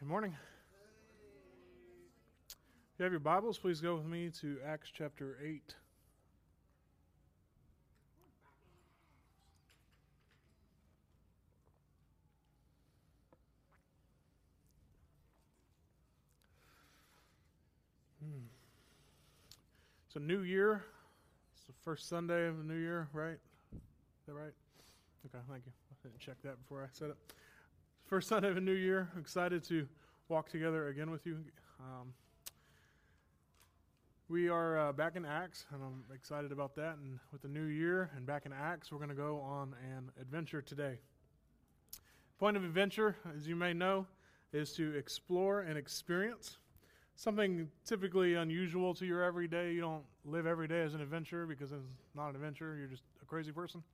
[0.00, 0.34] Good morning.
[2.48, 5.74] If you have your Bibles, please go with me to Acts chapter 8.
[18.22, 18.28] Hmm.
[20.06, 20.82] It's a new year.
[21.52, 23.32] It's the first Sunday of the new year, right?
[23.74, 24.54] Is that right?
[25.26, 25.72] Okay, thank you.
[25.90, 27.16] I didn't check that before I said it.
[28.10, 29.08] First Sunday of a new year.
[29.16, 29.86] Excited to
[30.28, 31.36] walk together again with you.
[31.78, 32.12] Um,
[34.28, 36.96] we are uh, back in Acts, and I'm excited about that.
[37.00, 40.10] And with the new year and back in Acts, we're going to go on an
[40.20, 40.98] adventure today.
[42.40, 44.08] Point of adventure, as you may know,
[44.52, 46.58] is to explore and experience
[47.14, 49.72] something typically unusual to your everyday.
[49.72, 51.84] You don't live every day as an adventure because it's
[52.16, 52.76] not an adventure.
[52.76, 53.84] You're just a crazy person.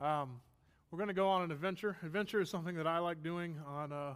[0.00, 0.40] Um,
[0.90, 1.96] we're going to go on an adventure.
[2.04, 4.14] Adventure is something that I like doing on uh,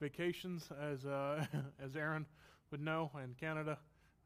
[0.00, 1.44] vacations, as uh,
[1.84, 2.26] as Aaron
[2.70, 3.10] would know.
[3.22, 3.78] In Canada,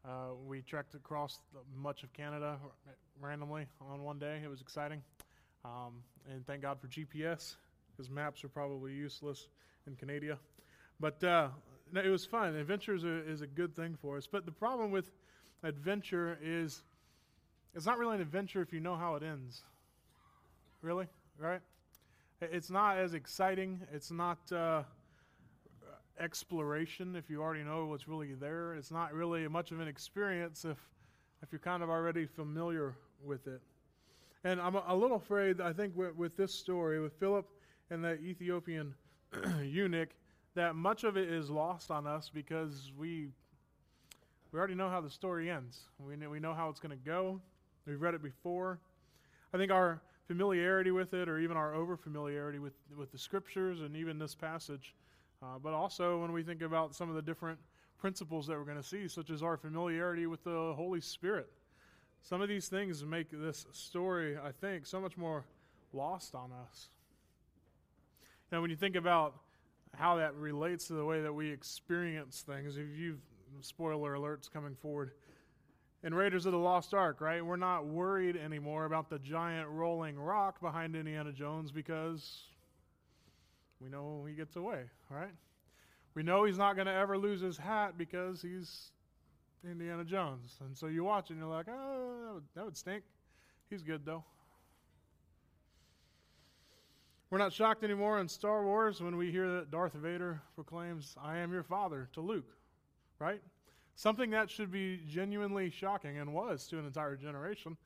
[0.05, 1.39] uh, we trekked across
[1.77, 2.59] much of Canada
[3.21, 4.41] randomly on one day.
[4.43, 5.03] It was exciting,
[5.65, 7.55] um, and thank God for GPS
[7.93, 9.47] because maps are probably useless
[9.87, 10.39] in Canada.
[10.99, 11.49] But uh,
[11.95, 12.57] it was fun.
[12.57, 14.27] Adventure is a, is a good thing for us.
[14.27, 15.13] But the problem with
[15.63, 16.83] adventure is
[17.73, 19.63] it's not really an adventure if you know how it ends.
[20.83, 21.07] Really?
[21.39, 21.61] Right?
[22.41, 23.81] It's not as exciting.
[23.93, 24.83] It's not uh,
[26.19, 28.75] exploration if you already know what's really there.
[28.75, 30.79] It's not really much of an experience if,
[31.43, 33.61] if you're kind of already familiar with it.
[34.45, 37.49] And I'm a, a little afraid, I think, with, with this story, with Philip
[37.91, 38.95] and the Ethiopian
[39.63, 40.11] eunuch,
[40.55, 43.29] that much of it is lost on us because we
[44.53, 45.81] we already know how the story ends.
[45.99, 47.41] We know, we know how it's going to go.
[47.87, 48.79] We've read it before.
[49.53, 53.81] I think our familiarity with it, or even our over familiarity with with the scriptures
[53.81, 54.95] and even this passage,
[55.43, 57.59] uh, but also when we think about some of the different
[57.99, 61.49] principles that we're going to see, such as our familiarity with the Holy Spirit.
[62.23, 65.45] Some of these things make this story, I think, so much more
[65.93, 66.89] lost on us.
[68.51, 69.35] Now, when you think about
[69.95, 72.77] how that relates to the way that we experience things.
[72.77, 73.21] If you've
[73.61, 75.13] spoiler alerts coming forward.
[76.05, 77.45] In Raiders of the Lost Ark, right?
[77.45, 82.43] We're not worried anymore about the giant rolling rock behind Indiana Jones because
[83.81, 85.33] we know he gets away, right?
[86.15, 88.91] We know he's not going to ever lose his hat because he's
[89.65, 90.59] Indiana Jones.
[90.61, 93.03] And so you watch and you're like, oh, that would, that would stink.
[93.71, 94.25] He's good though.
[97.31, 101.39] We're not shocked anymore in Star Wars when we hear that Darth Vader proclaims, I
[101.39, 102.57] am your father to Luke,
[103.19, 103.41] right?
[103.97, 107.77] Something that should be genuinely shocking and was to an entire generation.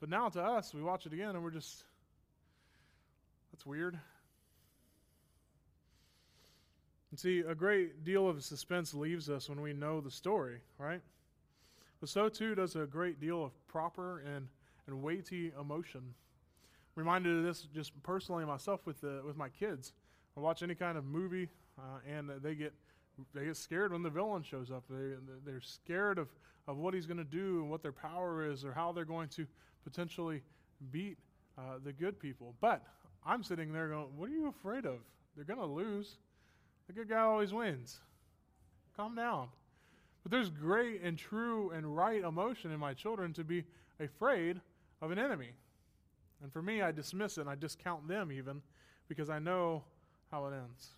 [0.00, 1.84] But now to us, we watch it again and we're just,
[3.52, 3.98] that's weird.
[7.10, 11.00] And see, a great deal of suspense leaves us when we know the story, right?
[12.00, 14.48] But so too does a great deal of proper and,
[14.86, 16.14] and weighty emotion
[16.94, 19.92] reminded of this just personally myself with the, with my kids.
[20.36, 22.74] I watch any kind of movie, uh, and they get
[23.34, 24.84] they get scared when the villain shows up.
[24.88, 26.28] They they're scared of
[26.68, 29.28] of what he's going to do and what their power is, or how they're going
[29.30, 29.46] to
[29.84, 30.42] potentially
[30.90, 31.16] beat
[31.56, 32.54] uh, the good people.
[32.60, 32.82] But
[33.24, 34.98] I'm sitting there going, "What are you afraid of?
[35.34, 36.16] They're going to lose.
[36.86, 38.00] The good guy always wins.
[38.96, 39.48] Calm down."
[40.22, 43.64] But there's great and true and right emotion in my children to be
[44.00, 44.60] afraid
[45.00, 45.50] of an enemy.
[46.42, 48.60] And for me, I dismiss it and I discount them even
[49.08, 49.84] because I know
[50.30, 50.90] how it ends.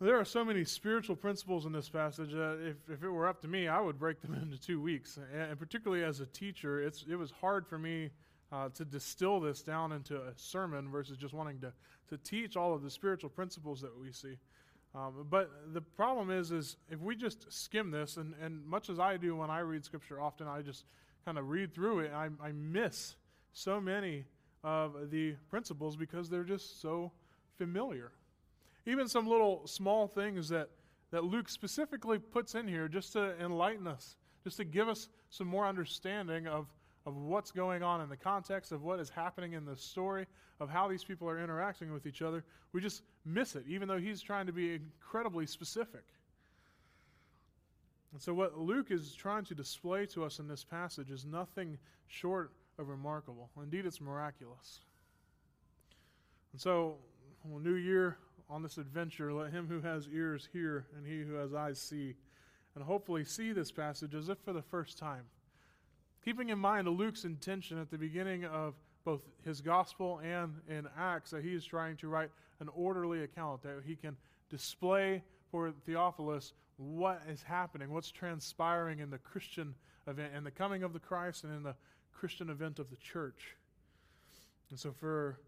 [0.00, 3.40] There are so many spiritual principles in this passage that if, if it were up
[3.42, 5.18] to me, I would break them into two weeks.
[5.32, 8.10] And particularly as a teacher, it's, it was hard for me
[8.50, 11.72] uh, to distill this down into a sermon versus just wanting to,
[12.08, 14.36] to teach all of the spiritual principles that we see.
[14.96, 18.98] Um, but the problem is, is if we just skim this, and, and much as
[18.98, 20.84] I do when I read Scripture, often I just
[21.24, 23.16] kind of read through it, I, I miss
[23.52, 24.24] so many
[24.62, 27.12] of the principles because they're just so
[27.56, 28.12] familiar.
[28.86, 30.68] Even some little small things that,
[31.10, 35.46] that Luke specifically puts in here just to enlighten us, just to give us some
[35.46, 36.66] more understanding of,
[37.06, 40.26] of what's going on in the context of what is happening in the story,
[40.60, 42.44] of how these people are interacting with each other.
[42.72, 46.04] We just miss it, even though he's trying to be incredibly specific.
[48.12, 51.78] And so, what Luke is trying to display to us in this passage is nothing
[52.06, 53.50] short of remarkable.
[53.60, 54.80] Indeed, it's miraculous.
[56.52, 56.98] And so,
[57.44, 58.18] well, New Year
[58.48, 62.14] on this adventure, let him who has ears hear and he who has eyes see,
[62.74, 65.24] and hopefully see this passage as if for the first time.
[66.24, 68.74] Keeping in mind Luke's intention at the beginning of
[69.04, 72.30] both his gospel and in Acts that he is trying to write
[72.60, 74.16] an orderly account, that he can
[74.48, 79.74] display for Theophilus what is happening, what's transpiring in the Christian
[80.06, 81.74] event, and the coming of the Christ, and in the
[82.12, 83.56] Christian event of the church.
[84.70, 85.38] And so, for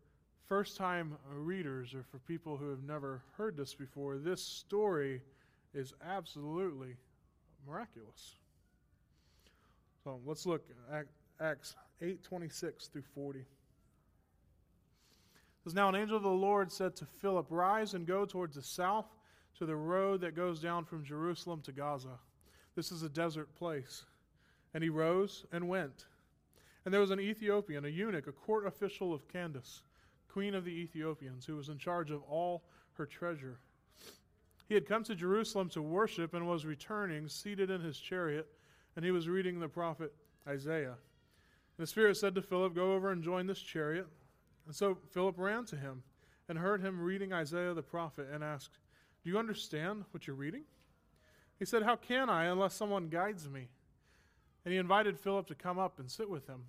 [0.48, 5.20] first time readers or for people who have never heard this before, this story
[5.74, 6.96] is absolutely
[7.66, 8.36] miraculous.
[10.04, 11.06] So let's look at
[11.40, 13.40] Acts 8 26 through 40.
[13.40, 13.46] It
[15.64, 18.62] says, Now an angel of the Lord said to Philip, Rise and go towards the
[18.62, 19.06] south
[19.58, 22.18] to the road that goes down from Jerusalem to Gaza.
[22.76, 24.04] This is a desert place.
[24.74, 26.04] And he rose and went.
[26.84, 29.82] And there was an Ethiopian, a eunuch, a court official of Candace,
[30.36, 32.62] queen of the Ethiopians, who was in charge of all
[32.92, 33.58] her treasure.
[34.68, 38.46] He had come to Jerusalem to worship and was returning, seated in his chariot
[38.96, 40.12] and he was reading the prophet
[40.46, 40.96] Isaiah.
[41.78, 44.06] The Spirit said to Philip, Go over and join this chariot.
[44.66, 46.02] And so Philip ran to him
[46.50, 48.76] and heard him reading Isaiah the prophet and asked,
[49.24, 50.64] Do you understand what you're reading?
[51.58, 53.68] He said, How can I unless someone guides me?
[54.66, 56.64] And he invited Philip to come up and sit with him.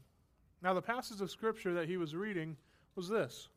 [0.61, 2.55] Now, the passage of scripture that he was reading
[2.95, 3.49] was this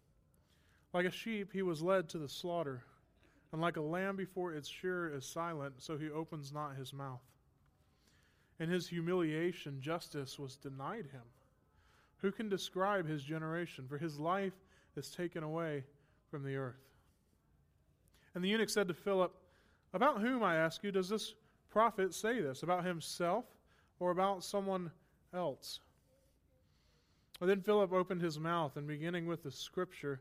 [0.92, 2.82] Like a sheep, he was led to the slaughter,
[3.52, 7.20] and like a lamb before its shearer is silent, so he opens not his mouth.
[8.58, 11.22] In his humiliation, justice was denied him.
[12.19, 13.87] Who can describe his generation?
[13.88, 14.52] For his life
[14.96, 15.84] is taken away
[16.31, 16.90] from the earth.
[18.34, 19.32] And the eunuch said to Philip,
[19.94, 21.34] About whom, I ask you, does this
[21.70, 22.62] prophet say this?
[22.62, 23.44] About himself
[23.98, 24.90] or about someone
[25.32, 25.81] else?
[27.40, 30.20] Well, then Philip opened his mouth, and beginning with the scripture,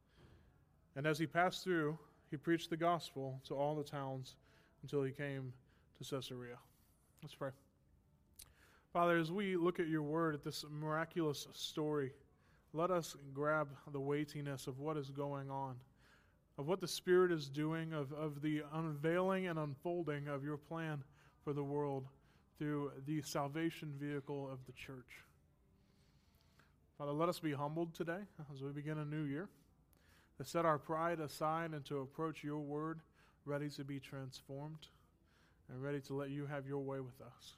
[0.95, 1.97] And as he passed through,
[2.29, 4.35] he preached the gospel to all the towns
[4.83, 5.53] until he came
[5.97, 6.57] to Caesarea.
[7.21, 7.51] Let's pray.
[8.93, 12.11] Father, as we look at your word, at this miraculous story,
[12.73, 15.75] let us grab the weightiness of what is going on,
[16.57, 21.03] of what the Spirit is doing, of, of the unveiling and unfolding of your plan
[21.43, 22.07] for the world
[22.57, 25.23] through the salvation vehicle of the church.
[26.97, 28.19] Father, let us be humbled today
[28.53, 29.49] as we begin a new year,
[30.41, 33.01] to set our pride aside and to approach your word
[33.45, 34.87] ready to be transformed,
[35.69, 37.53] and ready to let you have your way with us.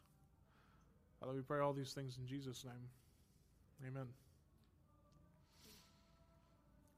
[1.19, 3.87] Father, we pray all these things in Jesus' name.
[3.87, 4.07] Amen.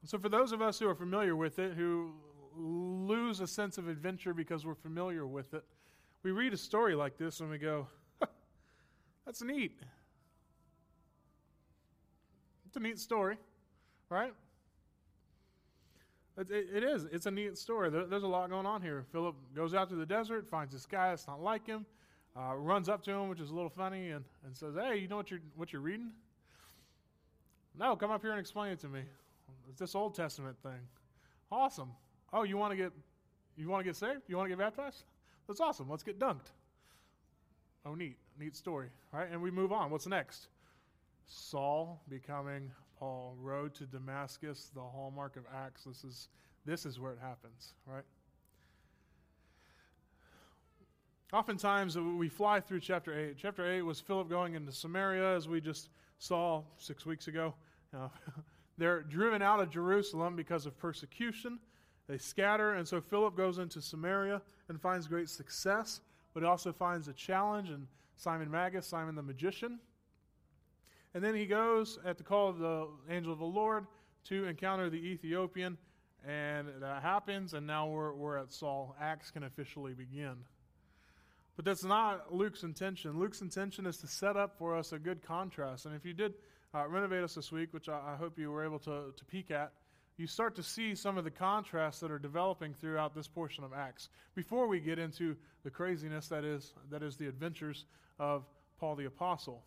[0.04, 2.12] So, for those of us who are familiar with it, who
[2.56, 5.64] lose a sense of adventure because we're familiar with it,
[6.22, 7.86] we read a story like this and we go,
[9.24, 9.80] that's neat.
[12.66, 13.36] It's a neat story,
[14.08, 14.32] right?
[16.38, 17.06] It, it, is.
[17.10, 17.88] It's a neat story.
[17.88, 19.04] There, there's a lot going on here.
[19.10, 21.86] Philip goes out to the desert, finds this guy that's not like him,
[22.36, 25.08] uh, runs up to him, which is a little funny, and, and says, "Hey, you
[25.08, 26.10] know what you're what you're reading?
[27.78, 29.00] No, come up here and explain it to me.
[29.70, 30.80] It's this Old Testament thing.
[31.50, 31.90] Awesome.
[32.32, 32.92] Oh, you want to get
[33.56, 34.22] you want to get saved?
[34.28, 35.04] You want to get baptized?
[35.46, 35.88] That's awesome.
[35.88, 36.50] Let's get dunked.
[37.86, 38.88] Oh, neat, neat story.
[39.14, 39.90] All right, and we move on.
[39.90, 40.48] What's next?
[41.26, 45.84] Saul becoming Paul, road to Damascus, the hallmark of Acts.
[45.84, 46.28] This is,
[46.64, 48.04] this is where it happens, right?
[51.32, 53.36] Oftentimes we fly through chapter 8.
[53.36, 57.54] Chapter 8 was Philip going into Samaria, as we just saw six weeks ago.
[57.94, 58.08] Uh,
[58.78, 61.58] they're driven out of Jerusalem because of persecution.
[62.08, 66.00] They scatter, and so Philip goes into Samaria and finds great success,
[66.32, 67.86] but he also finds a challenge in
[68.16, 69.80] Simon Magus, Simon the magician.
[71.16, 73.86] And then he goes at the call of the angel of the Lord
[74.24, 75.78] to encounter the Ethiopian,
[76.28, 78.94] and that happens, and now we're, we're at Saul.
[79.00, 80.34] Acts can officially begin.
[81.56, 83.18] But that's not Luke's intention.
[83.18, 85.86] Luke's intention is to set up for us a good contrast.
[85.86, 86.34] And if you did
[86.74, 89.50] uh, renovate us this week, which I, I, hope you were able to, to peek
[89.50, 89.72] at,
[90.18, 93.72] you start to see some of the contrasts that are developing throughout this portion of
[93.72, 97.86] Acts before we get into the craziness that is, that is the adventures
[98.18, 98.44] of
[98.78, 99.64] Paul the Apostle.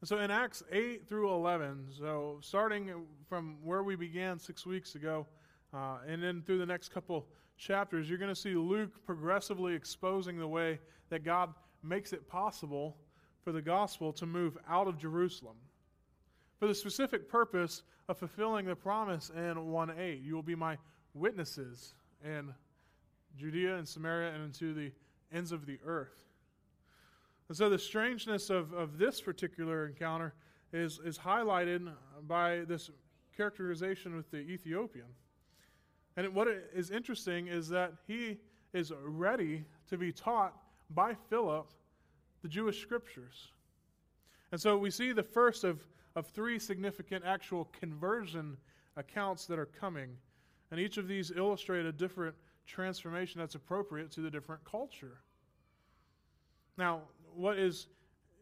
[0.00, 2.90] And so in Acts 8 through 11, so starting
[3.28, 5.26] from where we began six weeks ago,
[5.74, 7.26] uh, and then through the next couple
[7.56, 10.78] chapters, you're going to see Luke progressively exposing the way
[11.10, 11.52] that God
[11.82, 12.96] makes it possible
[13.42, 15.56] for the gospel to move out of Jerusalem
[16.58, 20.20] for the specific purpose of fulfilling the promise in 1 8.
[20.22, 20.76] You will be my
[21.14, 22.52] witnesses in
[23.36, 24.92] Judea and Samaria and into the
[25.32, 26.27] ends of the earth.
[27.48, 30.34] And so the strangeness of, of this particular encounter
[30.72, 31.90] is, is highlighted
[32.26, 32.90] by this
[33.36, 35.06] characterization with the Ethiopian.
[36.16, 38.38] And what is interesting is that he
[38.74, 40.54] is ready to be taught
[40.90, 41.70] by Philip
[42.42, 43.52] the Jewish scriptures.
[44.52, 45.84] And so we see the first of,
[46.16, 48.56] of three significant actual conversion
[48.96, 50.10] accounts that are coming.
[50.70, 52.34] And each of these illustrate a different
[52.66, 55.20] transformation that's appropriate to the different culture.
[56.76, 57.02] Now,
[57.38, 57.86] what is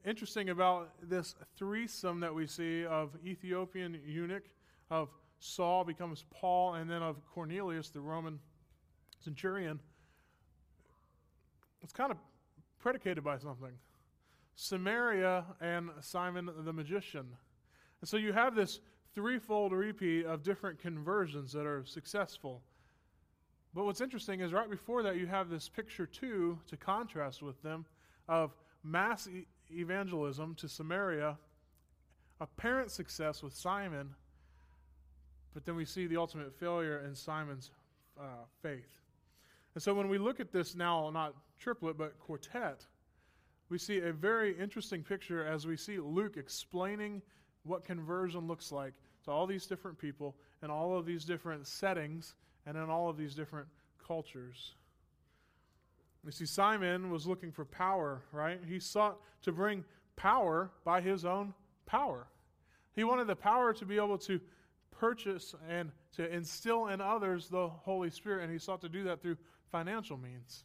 [0.07, 4.45] interesting about this threesome that we see of Ethiopian eunuch,
[4.91, 8.39] of Saul becomes Paul, and then of Cornelius, the Roman
[9.23, 9.79] centurion,
[11.83, 12.17] it's kind of
[12.79, 13.73] predicated by something
[14.55, 17.27] Samaria and Simon the magician.
[18.01, 18.81] And so you have this
[19.15, 22.63] threefold repeat of different conversions that are successful.
[23.75, 27.61] But what's interesting is right before that, you have this picture, too, to contrast with
[27.63, 27.85] them,
[28.27, 28.55] of
[28.87, 31.37] mass e- evangelism to Samaria,
[32.41, 34.15] apparent success with Simon,
[35.55, 37.71] but then we see the ultimate failure in Simon's
[38.21, 39.01] uh, faith.
[39.75, 42.87] And so when we look at this now, not triplet, but quartet,
[43.69, 47.21] we see a very interesting picture as we see Luke explaining
[47.65, 52.35] what conversion looks like to all these different people and all of these different settings
[52.65, 53.67] and in all of these different
[54.07, 54.75] cultures.
[56.25, 58.61] You see, Simon was looking for power, right?
[58.67, 59.85] He sought to bring
[60.17, 61.55] power by his own
[61.87, 62.27] power.
[62.95, 64.41] He wanted the power to be able to
[64.91, 69.21] purchase and to instill in others the Holy Spirit, and he sought to do that
[69.21, 69.37] through
[69.71, 70.65] financial means.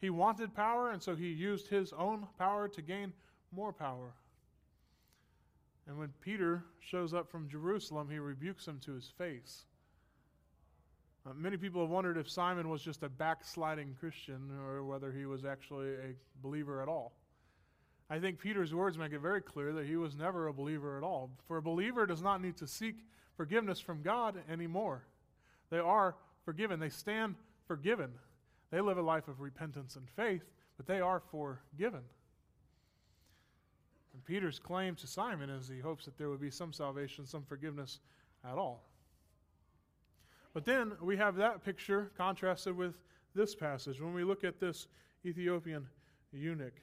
[0.00, 3.12] He wanted power, and so he used his own power to gain
[3.52, 4.14] more power.
[5.86, 9.66] And when Peter shows up from Jerusalem, he rebukes him to his face.
[11.26, 15.26] Uh, many people have wondered if Simon was just a backsliding Christian or whether he
[15.26, 17.14] was actually a believer at all.
[18.08, 21.02] I think Peter's words make it very clear that he was never a believer at
[21.02, 21.30] all.
[21.48, 22.96] For a believer does not need to seek
[23.36, 25.02] forgiveness from God anymore.
[25.70, 26.14] They are
[26.44, 27.34] forgiven, they stand
[27.66, 28.12] forgiven.
[28.70, 30.44] They live a life of repentance and faith,
[30.76, 32.02] but they are forgiven.
[34.12, 37.42] And Peter's claim to Simon is he hopes that there would be some salvation, some
[37.42, 37.98] forgiveness
[38.44, 38.84] at all.
[40.56, 42.94] But then we have that picture contrasted with
[43.34, 44.00] this passage.
[44.00, 44.88] When we look at this
[45.26, 45.86] Ethiopian
[46.32, 46.80] eunuch,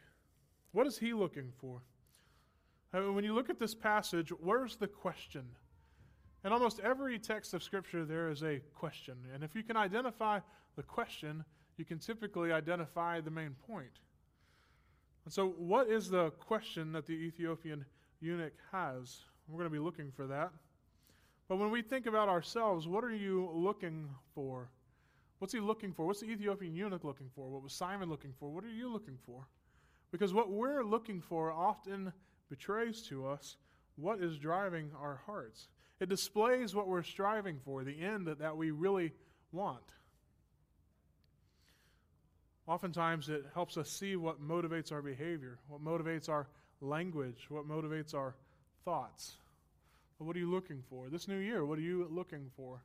[0.73, 1.81] what is he looking for?
[2.93, 5.43] Uh, when you look at this passage, where's the question?
[6.45, 9.15] In almost every text of Scripture, there is a question.
[9.33, 10.39] And if you can identify
[10.75, 11.43] the question,
[11.75, 14.01] you can typically identify the main point.
[15.25, 17.85] And so, what is the question that the Ethiopian
[18.21, 19.21] eunuch has?
[19.47, 20.51] We're going to be looking for that.
[21.47, 24.69] But when we think about ourselves, what are you looking for?
[25.39, 26.05] What's he looking for?
[26.05, 27.49] What's the Ethiopian eunuch looking for?
[27.49, 28.49] What was Simon looking for?
[28.49, 29.47] What are you looking for?
[30.11, 32.13] Because what we're looking for often
[32.49, 33.57] betrays to us
[33.95, 35.67] what is driving our hearts.
[35.99, 39.11] It displays what we're striving for, the end that, we really
[39.51, 39.83] want.
[42.65, 46.47] Oftentimes, it helps us see what motivates our behavior, what motivates our
[46.79, 48.35] language, what motivates our
[48.85, 49.37] thoughts.
[50.17, 51.09] What are you looking for?
[51.09, 52.81] This new year, what are you looking for?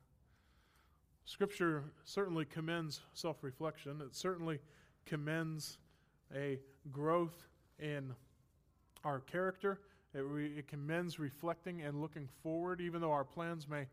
[1.25, 4.01] Scripture certainly commends self reflection.
[4.01, 4.59] It certainly
[5.05, 5.79] commends
[6.35, 6.59] a
[6.91, 7.47] growth
[7.79, 8.15] in
[9.05, 9.81] our character.
[10.15, 13.87] It, re- it, commends reflecting and looking forward, even though our plans may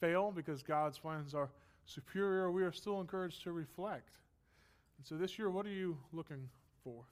[0.00, 1.48] fail because God's plans are
[1.86, 2.50] superior.
[2.50, 4.10] We are still encouraged to reflect.
[4.98, 6.48] And so this year, what are you looking
[6.84, 7.04] for?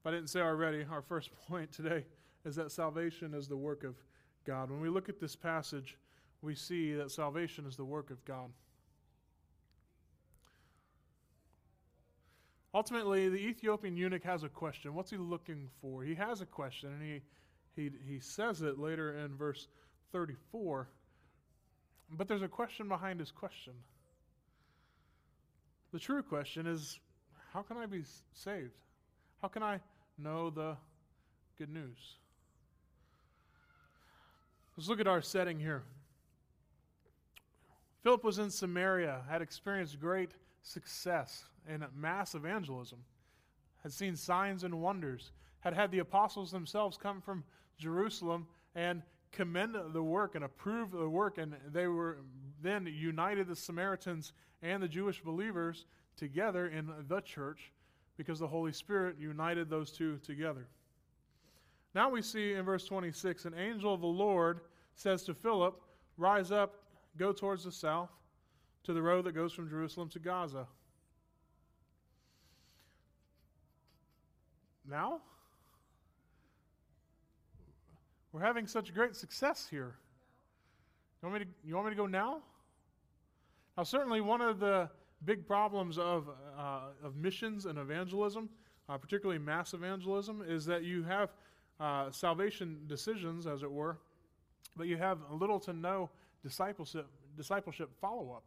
[0.00, 2.04] If I didn't say already, our first point today
[2.44, 3.94] is that salvation is the work of
[4.44, 4.70] God.
[4.70, 5.96] When we look at this passage,
[6.42, 8.50] we see that salvation is the work of God.
[12.74, 14.94] Ultimately, the Ethiopian eunuch has a question.
[14.94, 16.02] What's he looking for?
[16.02, 17.22] He has a question, and he,
[17.76, 19.68] he, he says it later in verse
[20.12, 20.88] 34.
[22.10, 23.74] But there's a question behind his question.
[25.92, 26.98] The true question is
[27.52, 28.74] how can I be saved?
[29.40, 29.78] How can I
[30.18, 30.76] know the
[31.56, 32.16] good news?
[34.76, 35.84] Let's look at our setting here.
[38.02, 42.98] Philip was in Samaria, had experienced great success in mass evangelism,
[43.82, 47.44] had seen signs and wonders, had had the apostles themselves come from
[47.78, 52.18] Jerusalem and commend the work and approve the work, and they were
[52.60, 57.72] then united the Samaritans and the Jewish believers together in the church
[58.16, 60.66] because the Holy Spirit united those two together.
[61.94, 64.60] Now we see in verse 26 an angel of the Lord
[64.96, 65.80] says to Philip,
[66.16, 66.74] Rise up,
[67.16, 68.10] go towards the south,
[68.84, 70.66] to the road that goes from Jerusalem to Gaza.
[74.88, 75.20] Now?
[78.32, 79.94] We're having such great success here.
[81.22, 82.42] You want me to, you want me to go now?
[83.76, 84.90] Now, certainly, one of the
[85.24, 88.48] big problems of, uh, of missions and evangelism,
[88.88, 91.30] uh, particularly mass evangelism, is that you have
[91.80, 93.98] uh, salvation decisions, as it were,
[94.76, 96.10] but you have little to no
[96.42, 98.44] discipleship, discipleship follow up.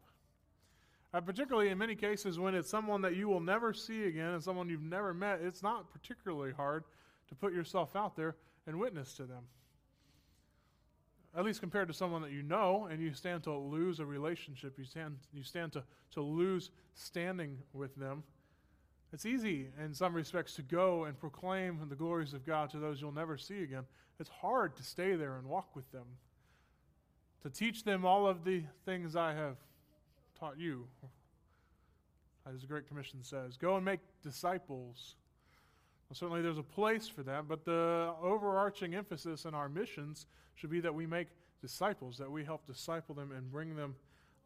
[1.13, 4.43] Uh, particularly in many cases when it's someone that you will never see again and
[4.43, 6.84] someone you've never met, it's not particularly hard
[7.29, 9.43] to put yourself out there and witness to them.
[11.36, 14.77] At least compared to someone that you know, and you stand to lose a relationship,
[14.77, 18.24] you stand, you stand to, to lose standing with them.
[19.13, 23.01] It's easy in some respects to go and proclaim the glories of God to those
[23.01, 23.83] you'll never see again.
[24.19, 26.05] It's hard to stay there and walk with them,
[27.43, 29.55] to teach them all of the things I have
[30.39, 30.87] taught you.
[32.45, 35.15] As the Great Commission says, go and make disciples.
[36.09, 40.69] Well, certainly there's a place for that, but the overarching emphasis in our missions should
[40.69, 41.27] be that we make
[41.61, 43.95] disciples, that we help disciple them and bring them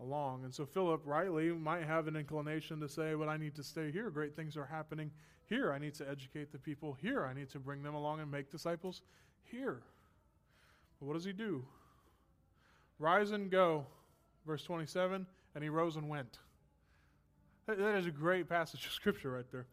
[0.01, 0.43] along.
[0.43, 3.91] And so Philip rightly might have an inclination to say, But I need to stay
[3.91, 4.09] here.
[4.09, 5.11] Great things are happening
[5.47, 5.71] here.
[5.71, 7.25] I need to educate the people here.
[7.25, 9.01] I need to bring them along and make disciples
[9.43, 9.81] here.
[10.99, 11.63] But what does he do?
[12.99, 13.85] Rise and go.
[14.45, 16.39] Verse 27 and he rose and went.
[17.67, 19.65] That is a great passage of scripture right there.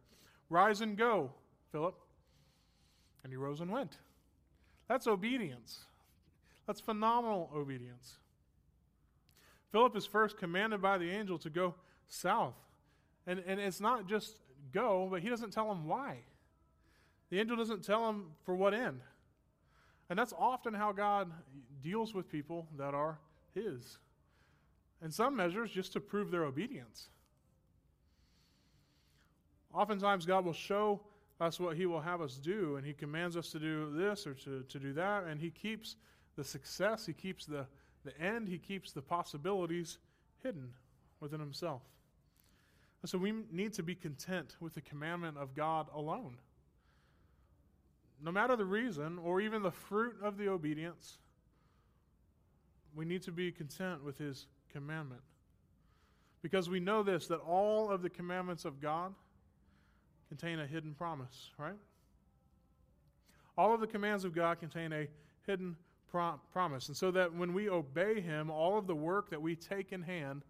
[0.51, 1.31] Rise and go,
[1.73, 1.95] Philip.
[3.25, 3.99] And he rose and went.
[4.89, 5.81] That's obedience.
[6.67, 8.19] That's phenomenal obedience.
[9.73, 11.75] Philip is first commanded by the angel to go
[12.09, 12.55] south.
[13.27, 14.37] And, and it's not just
[14.73, 16.19] go, but he doesn't tell him why.
[17.31, 19.01] The angel doesn't tell him for what end.
[20.09, 21.31] And that's often how God
[21.83, 23.19] deals with people that are
[23.55, 23.99] his
[25.03, 27.09] in some measures, just to prove their obedience.
[29.73, 31.01] Oftentimes, God will show
[31.41, 34.35] us what He will have us do, and He commands us to do this or
[34.35, 35.97] to, to do that, and He keeps
[36.37, 37.67] the success, He keeps the,
[38.05, 39.99] the end, He keeps the possibilities
[40.43, 40.73] hidden
[41.21, 41.83] within Himself.
[43.03, 46.37] And so we need to be content with the commandment of God alone.
[48.21, 51.19] No matter the reason or even the fruit of the obedience,
[52.95, 55.23] we need to be content with His commandment.
[56.43, 59.15] Because we know this that all of the commandments of God
[60.29, 61.77] contain a hidden promise, right?
[63.57, 65.09] All of the commands of God contain a
[65.47, 65.77] hidden
[66.11, 66.89] pro- promise.
[66.89, 70.03] And so that when we obey Him, all of the work that we take in
[70.03, 70.43] hand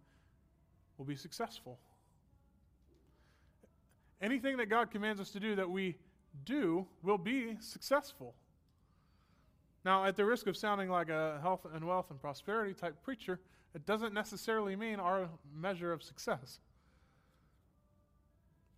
[0.97, 1.79] will be successful.
[4.21, 5.95] Anything that God commands us to do that we
[6.45, 8.35] do will be successful.
[9.85, 13.39] Now, at the risk of sounding like a health and wealth and prosperity type preacher,
[13.73, 16.59] it doesn't necessarily mean our measure of success.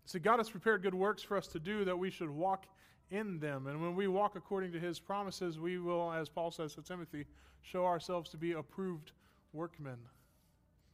[0.05, 2.65] See, God has prepared good works for us to do that we should walk
[3.11, 3.67] in them.
[3.67, 7.25] And when we walk according to his promises, we will, as Paul says to Timothy,
[7.61, 9.11] show ourselves to be approved
[9.53, 9.97] workmen.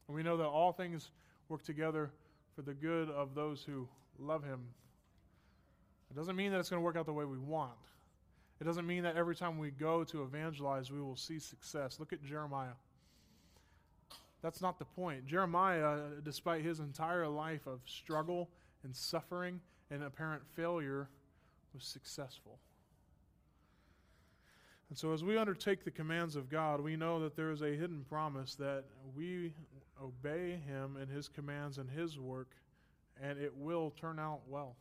[0.07, 1.11] And we know that all things
[1.47, 2.11] work together
[2.55, 3.87] for the good of those who
[4.19, 4.61] love him.
[6.09, 7.71] It doesn't mean that it's going to work out the way we want.
[8.59, 11.99] It doesn't mean that every time we go to evangelize, we will see success.
[11.99, 12.73] Look at Jeremiah.
[14.41, 15.25] That's not the point.
[15.25, 18.49] Jeremiah, despite his entire life of struggle
[18.83, 21.09] and suffering and apparent failure,
[21.73, 22.59] was successful.
[24.89, 27.75] And so, as we undertake the commands of God, we know that there is a
[27.75, 29.53] hidden promise that we
[30.01, 32.51] obey Him and His commands and His work,
[33.21, 34.75] and it will turn out well.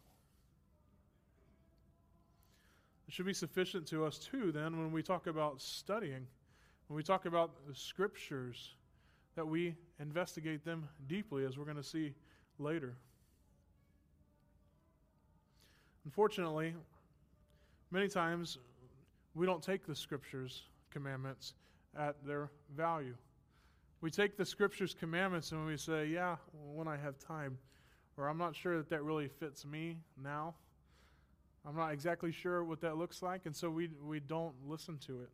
[3.08, 6.26] It should be sufficient to us, too, then, when we talk about studying,
[6.86, 8.74] when we talk about the Scriptures
[9.34, 12.14] that we investigate them deeply, as we're going to see
[12.58, 12.96] later.
[16.06, 16.72] Unfortunately,
[17.90, 18.58] many times
[19.34, 21.54] we don't take the Scriptures' commandments
[21.98, 23.16] at their value.
[24.00, 26.36] We take the Scriptures' commandments and we say, yeah,
[26.72, 27.58] when I have time.
[28.16, 30.54] Or I'm not sure that that really fits me now.
[31.66, 35.22] I'm not exactly sure what that looks like, and so we, we don't listen to
[35.22, 35.30] it.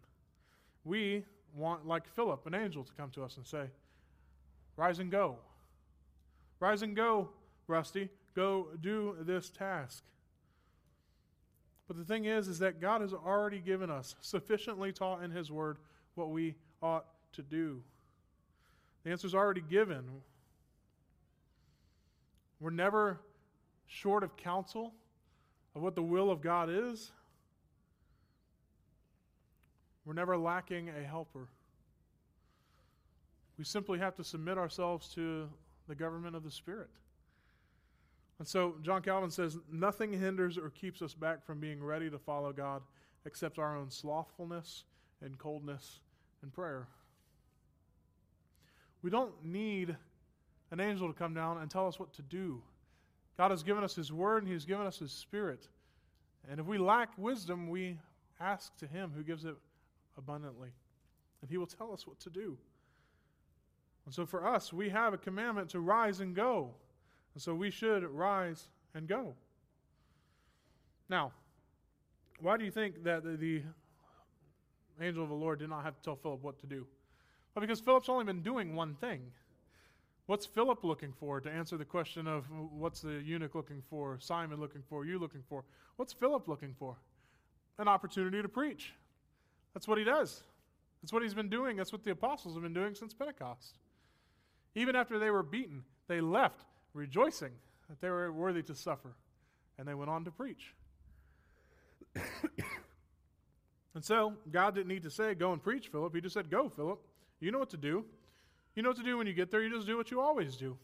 [0.85, 3.66] We want, like Philip, an angel to come to us and say,
[4.78, 5.37] Rise and go.
[6.61, 7.28] Rise and go,
[7.66, 8.08] Rusty.
[8.35, 10.02] Go do this task.
[11.92, 15.50] But the thing is, is that God has already given us, sufficiently taught in His
[15.50, 15.76] Word,
[16.14, 17.83] what we ought to do.
[19.05, 20.02] The answer is already given.
[22.61, 23.20] We're never
[23.88, 24.94] short of counsel
[25.74, 27.12] of what the will of God is.
[30.07, 31.46] We're never lacking a helper.
[33.59, 35.46] We simply have to submit ourselves to
[35.88, 36.88] the government of the Spirit.
[38.42, 42.18] And so John Calvin says nothing hinders or keeps us back from being ready to
[42.18, 42.83] follow God
[43.24, 44.83] except our own slothfulness
[45.20, 46.00] and coldness
[46.42, 46.88] in prayer.
[49.00, 49.96] We don't need
[50.72, 52.61] an angel to come down and tell us what to do.
[53.38, 55.68] God has given us His Word and He's given us His Spirit.
[56.50, 57.96] And if we lack wisdom, we
[58.40, 59.55] ask to Him who gives it
[60.18, 60.70] abundantly.
[61.42, 62.59] And He will tell us what to do.
[64.05, 66.74] And so for us, we have a commandment to rise and go.
[67.35, 69.35] And so we should rise and go.
[71.09, 71.33] Now,
[72.40, 73.62] why do you think that the, the
[75.01, 76.87] angel of the Lord did not have to tell Philip what to do?
[77.55, 79.21] Well, because Philip's only been doing one thing.
[80.27, 84.61] What's Philip looking for to answer the question of what's the eunuch looking for, Simon
[84.61, 85.64] looking for, you looking for?
[85.97, 86.97] What's Philip looking for?
[87.79, 88.95] An opportunity to preach.
[89.75, 90.42] That's what he does.
[91.03, 91.77] That's what he's been doing.
[91.77, 93.79] That's what the apostles have been doing since Pentecost.
[94.75, 97.52] Even after they were beaten, they left rejoicing
[97.88, 99.14] that they were worthy to suffer,
[99.78, 100.74] and they went on to preach.
[103.94, 106.14] and so, God didn't need to say, Go and preach, Philip.
[106.14, 107.00] He just said, Go, Philip.
[107.40, 108.05] You know what to do.
[108.74, 109.62] You know what to do when you get there.
[109.62, 110.76] You just do what you always do.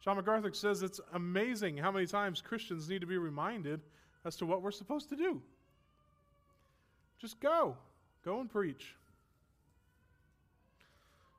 [0.00, 3.80] John MacArthur says it's amazing how many times Christians need to be reminded
[4.24, 5.42] as to what we're supposed to do.
[7.20, 7.76] Just go.
[8.24, 8.94] Go and preach.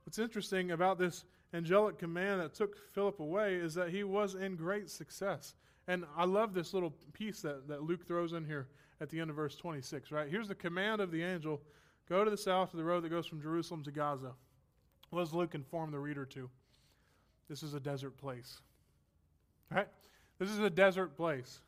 [0.04, 1.23] What's interesting about this
[1.54, 5.56] angelic command that took Philip away is that he was in great success.
[5.88, 8.68] And I love this little piece that, that Luke throws in here
[9.02, 10.30] at the end of verse 26, right?
[10.30, 11.62] Here's the command of the angel
[12.08, 14.34] go to the south of the road that goes from Jerusalem to Gaza.
[15.10, 16.50] What does Luke inform the reader to?
[17.48, 18.60] This is a desert place.
[19.72, 19.88] Right?
[20.40, 21.60] This is a desert place.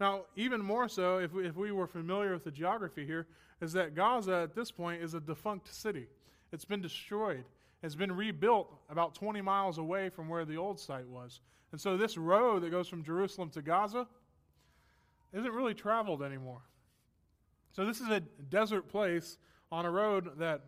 [0.00, 3.26] Now, even more so, if we, if we were familiar with the geography here,
[3.60, 6.06] is that Gaza at this point is a defunct city.
[6.52, 7.44] It's been destroyed.
[7.82, 11.40] It's been rebuilt about 20 miles away from where the old site was.
[11.72, 14.06] And so this road that goes from Jerusalem to Gaza
[15.32, 16.62] isn't really traveled anymore.
[17.72, 19.38] So this is a desert place
[19.70, 20.62] on a road that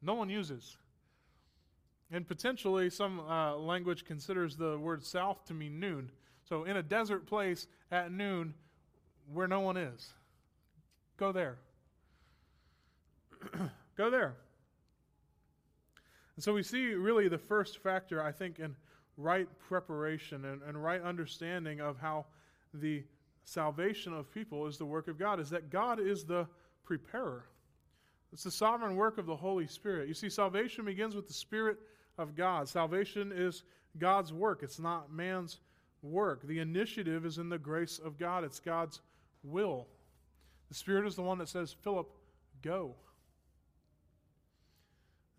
[0.00, 0.76] no one uses.
[2.10, 6.10] And potentially, some uh, language considers the word south to mean noon.
[6.46, 8.52] So, in a desert place at noon
[9.32, 10.12] where no one is,
[11.16, 11.56] go there.
[13.96, 14.34] go there.
[16.36, 18.74] And so we see really the first factor, I think, in
[19.16, 22.26] right preparation and, and right understanding of how
[22.74, 23.02] the
[23.44, 26.46] salvation of people is the work of God, is that God is the
[26.84, 27.44] preparer.
[28.32, 30.08] It's the sovereign work of the Holy Spirit.
[30.08, 31.78] You see, salvation begins with the Spirit
[32.16, 32.68] of God.
[32.68, 33.64] Salvation is
[33.98, 35.60] God's work, it's not man's
[36.02, 36.46] work.
[36.46, 39.00] The initiative is in the grace of God, it's God's
[39.42, 39.86] will.
[40.68, 42.08] The Spirit is the one that says, Philip,
[42.62, 42.94] go.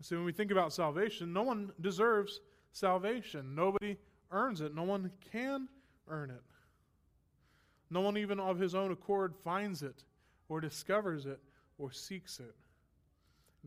[0.04, 2.40] So when we think about salvation, no one deserves
[2.72, 3.54] salvation.
[3.54, 3.96] Nobody
[4.30, 4.74] earns it.
[4.74, 5.66] No one can
[6.08, 6.42] earn it.
[7.88, 10.04] No one, even of his own accord, finds it
[10.50, 11.40] or discovers it
[11.78, 12.54] or seeks it.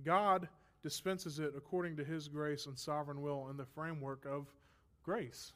[0.04, 0.47] God
[0.84, 4.45] dispenses it according to his grace and sovereign will in the framework of
[5.04, 5.54] grace.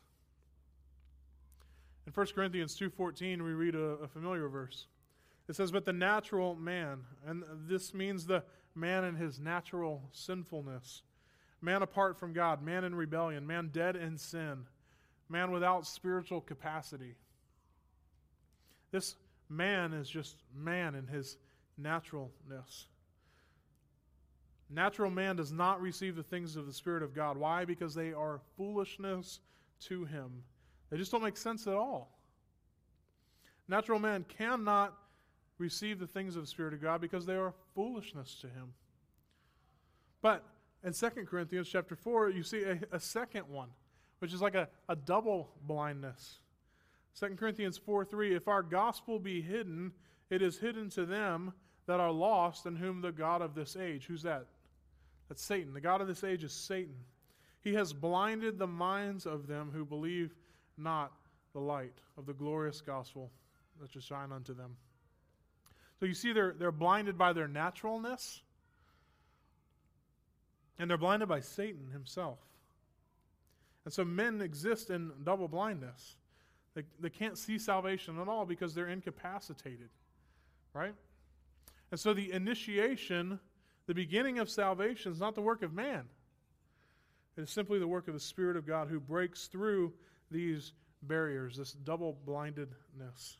[2.07, 4.87] In 1 Corinthians 2:14 we read a, a familiar verse.
[5.47, 8.43] It says, But the natural man, and this means the
[8.75, 11.01] man in his natural sinfulness,
[11.61, 14.65] man apart from God, man in rebellion, man dead in sin,
[15.29, 17.15] man without spiritual capacity.
[18.91, 19.15] This
[19.49, 21.37] man is just man in his
[21.77, 22.87] naturalness.
[24.69, 27.37] Natural man does not receive the things of the Spirit of God.
[27.37, 27.65] Why?
[27.65, 29.41] Because they are foolishness
[29.81, 30.43] to him.
[30.89, 32.17] They just don't make sense at all.
[33.67, 34.97] Natural man cannot
[35.61, 38.73] receive the things of the Spirit of God because they are foolishness to him.
[40.21, 40.43] But
[40.83, 43.69] in 2 Corinthians chapter 4, you see a, a second one,
[44.19, 46.39] which is like a, a double blindness.
[47.19, 49.91] 2 Corinthians 4 3 If our gospel be hidden,
[50.29, 51.53] it is hidden to them
[51.87, 54.45] that are lost, and whom the God of this age, who's that?
[55.29, 55.73] That's Satan.
[55.73, 56.95] The God of this age is Satan.
[57.61, 60.35] He has blinded the minds of them who believe
[60.77, 61.11] not
[61.53, 63.31] the light of the glorious gospel
[63.79, 64.75] that shall shine unto them.
[66.01, 68.41] So you see, they're, they're blinded by their naturalness,
[70.79, 72.39] and they're blinded by Satan himself.
[73.85, 76.15] And so men exist in double blindness.
[76.73, 79.89] They, they can't see salvation at all because they're incapacitated,
[80.73, 80.95] right?
[81.91, 83.39] And so the initiation,
[83.85, 86.05] the beginning of salvation, is not the work of man.
[87.37, 89.93] It is simply the work of the Spirit of God who breaks through
[90.31, 90.71] these
[91.03, 93.37] barriers, this double blindedness.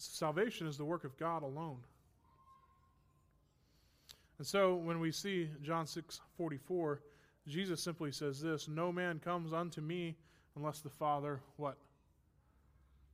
[0.00, 1.78] Salvation is the work of God alone.
[4.38, 7.02] And so when we see John 6 44,
[7.46, 10.16] Jesus simply says this No man comes unto me
[10.56, 11.76] unless the Father, what?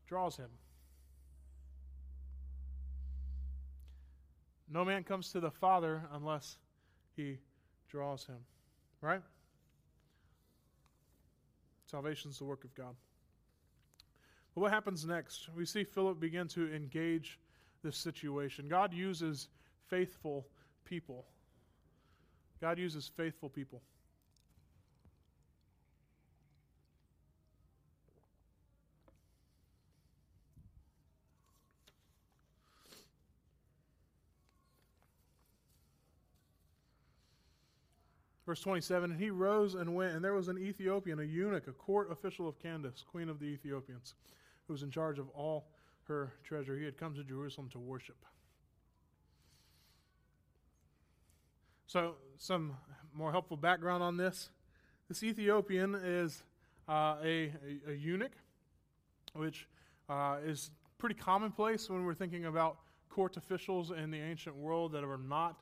[0.07, 0.51] Draws him.
[4.71, 6.59] No man comes to the Father unless
[7.17, 7.39] he
[7.89, 8.39] draws him.
[9.01, 9.23] Right?
[11.87, 12.95] Salvation is the work of God.
[14.57, 15.51] What happens next?
[15.55, 17.39] We see Philip begin to engage
[17.85, 18.69] this situation.
[18.69, 19.49] God uses
[19.87, 20.47] faithful
[20.87, 21.27] people.
[22.59, 23.83] God uses faithful people.
[38.47, 41.73] Verse 27 And he rose and went, and there was an Ethiopian, a eunuch, a
[41.73, 44.15] court official of Candace, queen of the Ethiopians,
[44.67, 45.67] who was in charge of all
[46.09, 46.77] her treasure.
[46.77, 48.17] He had come to Jerusalem to worship.
[51.87, 52.77] So, some
[53.15, 54.51] more helpful background on this.
[55.09, 56.43] This Ethiopian is
[56.89, 57.53] uh, a,
[57.87, 58.33] a, a, eunuch,
[59.35, 59.69] which
[60.09, 65.05] uh, is pretty commonplace when we're thinking about court officials in the ancient world that
[65.05, 65.57] are not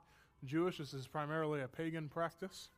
[0.44, 0.78] Jewish.
[0.78, 2.70] This is primarily a pagan practice.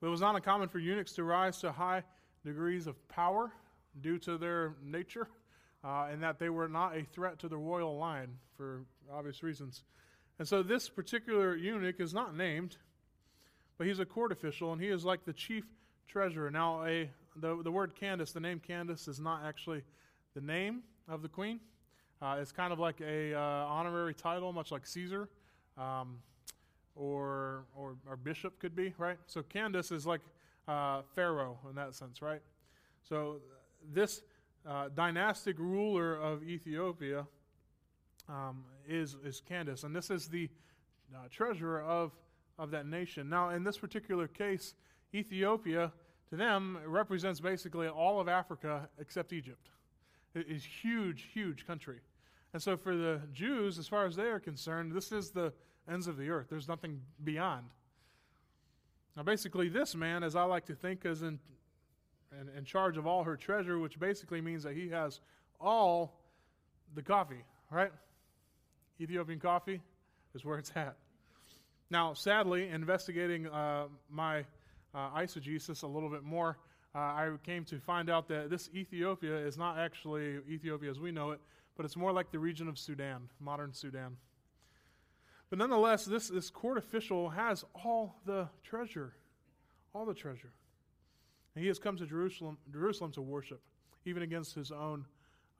[0.00, 2.02] But it was not uncommon for eunuchs to rise to high
[2.44, 3.52] degrees of power
[4.00, 5.28] due to their nature,
[5.84, 9.82] uh, and that they were not a threat to the royal line for obvious reasons.
[10.38, 12.76] And so this particular eunuch is not named,
[13.78, 15.64] but he's a court official, and he is like the chief
[16.08, 16.50] treasurer.
[16.50, 19.82] Now, a the, the word Candace, the name Candace, is not actually
[20.34, 21.58] the name of the queen.
[22.22, 25.28] Uh, it's kind of like a uh, honorary title, much like Caesar.
[25.76, 26.18] Um,
[26.96, 29.18] or, or, or bishop could be, right?
[29.26, 30.20] So Candace is like
[30.68, 32.40] uh, Pharaoh in that sense, right?
[33.08, 33.40] So
[33.92, 34.22] this
[34.66, 37.26] uh, dynastic ruler of Ethiopia
[38.28, 40.48] um, is, is Candace, and this is the
[41.14, 42.12] uh, treasurer of,
[42.58, 43.28] of that nation.
[43.28, 44.74] Now, in this particular case,
[45.14, 45.92] Ethiopia,
[46.30, 49.68] to them, represents basically all of Africa except Egypt.
[50.34, 52.00] It is huge, huge country.
[52.52, 55.52] And so for the Jews, as far as they are concerned, this is the
[55.88, 56.46] ends of the earth.
[56.48, 57.66] There's nothing beyond.
[59.16, 61.38] Now, basically, this man, as I like to think, is in,
[62.40, 65.20] in, in charge of all her treasure, which basically means that he has
[65.60, 66.20] all
[66.94, 67.92] the coffee, right?
[69.00, 69.80] Ethiopian coffee
[70.34, 70.96] is where it's at.
[71.90, 74.44] Now, sadly, investigating uh, my
[74.94, 76.58] uh, eisegesis a little bit more,
[76.94, 81.10] uh, I came to find out that this Ethiopia is not actually Ethiopia as we
[81.10, 81.40] know it,
[81.76, 84.16] but it's more like the region of Sudan, modern Sudan.
[85.50, 89.12] But nonetheless, this, this court official has all the treasure.
[89.94, 90.52] All the treasure.
[91.54, 93.60] And he has come to Jerusalem, Jerusalem to worship,
[94.04, 95.04] even against his own,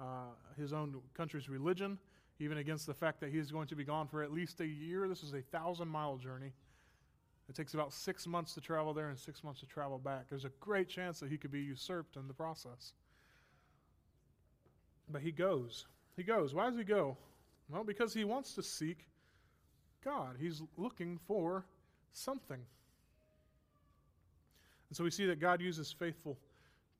[0.01, 1.99] uh, his own country's religion,
[2.41, 4.67] even against the fact that he is going to be gone for at least a
[4.67, 5.07] year.
[5.09, 6.53] This is a thousand mile journey.
[7.49, 10.29] It takes about six months to travel there and six months to travel back.
[10.31, 12.95] There's a great chance that he could be usurped in the process.
[15.11, 15.87] But he goes.
[16.17, 16.55] He goes.
[16.55, 17.19] Why does he go?
[17.69, 19.07] Well, because he wants to seek
[20.05, 20.37] God.
[20.39, 21.67] He's looking for
[22.13, 22.61] something.
[24.95, 26.39] And so we see that God uses faithful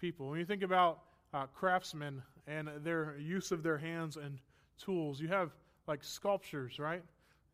[0.01, 0.29] people.
[0.29, 1.03] When you think about
[1.33, 4.41] uh, craftsmen and their use of their hands and
[4.83, 5.53] tools, you have
[5.87, 7.05] like sculptures, right?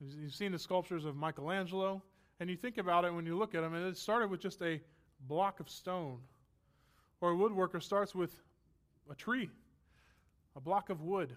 [0.01, 2.03] You've seen the sculptures of Michelangelo,
[2.41, 4.63] and you think about it when you look at them, and it started with just
[4.63, 4.81] a
[5.29, 6.17] block of stone.
[7.21, 8.41] Or a woodworker starts with
[9.11, 9.51] a tree,
[10.57, 11.37] a block of wood.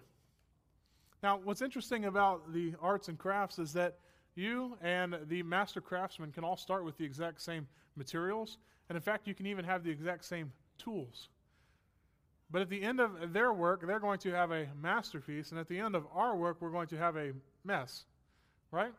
[1.22, 3.98] Now, what's interesting about the arts and crafts is that
[4.34, 8.56] you and the master craftsman can all start with the exact same materials,
[8.88, 11.28] and in fact, you can even have the exact same tools.
[12.50, 15.68] But at the end of their work, they're going to have a masterpiece, and at
[15.68, 17.32] the end of our work, we're going to have a
[17.64, 18.04] mess,
[18.70, 18.92] right?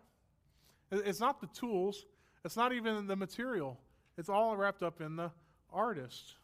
[0.92, 2.06] It's not the tools,
[2.44, 3.80] it's not even the material,
[4.18, 5.32] it's all wrapped up in the
[5.72, 6.36] artist.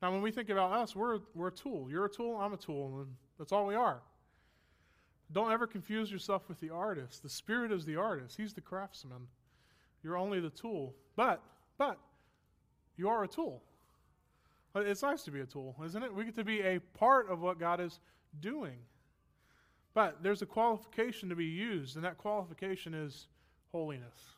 [0.00, 1.88] Now, when we think about us, we're, we're a tool.
[1.90, 4.00] You're a tool, I'm a tool, and that's all we are.
[5.32, 7.22] Don't ever confuse yourself with the artist.
[7.22, 9.26] The Spirit is the artist, He's the craftsman.
[10.02, 10.94] You're only the tool.
[11.16, 11.42] But,
[11.76, 11.98] but,
[12.98, 13.62] you are a tool.
[14.74, 16.14] It's nice to be a tool, isn't it?
[16.14, 18.00] We get to be a part of what God is
[18.40, 18.76] doing.
[19.94, 23.28] But there's a qualification to be used, and that qualification is
[23.72, 24.36] holiness.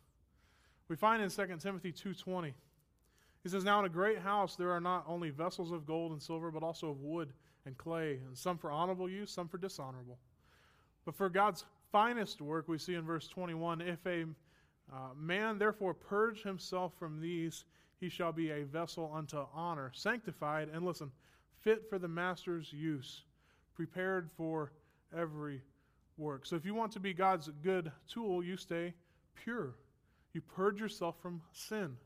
[0.88, 2.54] We find in 2 Timothy 2:20.
[3.42, 6.22] He says, "Now in a great house there are not only vessels of gold and
[6.22, 7.32] silver, but also of wood
[7.66, 10.18] and clay, and some for honorable use, some for dishonorable.
[11.04, 14.24] But for God's finest work, we see in verse 21 if a
[14.92, 17.64] uh, man therefore purge himself from these,
[18.00, 21.10] he shall be a vessel unto honor, sanctified, and listen,
[21.60, 23.24] fit for the master's use,
[23.74, 24.72] prepared for
[25.16, 25.60] every
[26.16, 26.46] work.
[26.46, 28.94] So if you want to be God's good tool, you stay
[29.44, 29.74] pure.
[30.32, 31.96] You purge yourself from sin.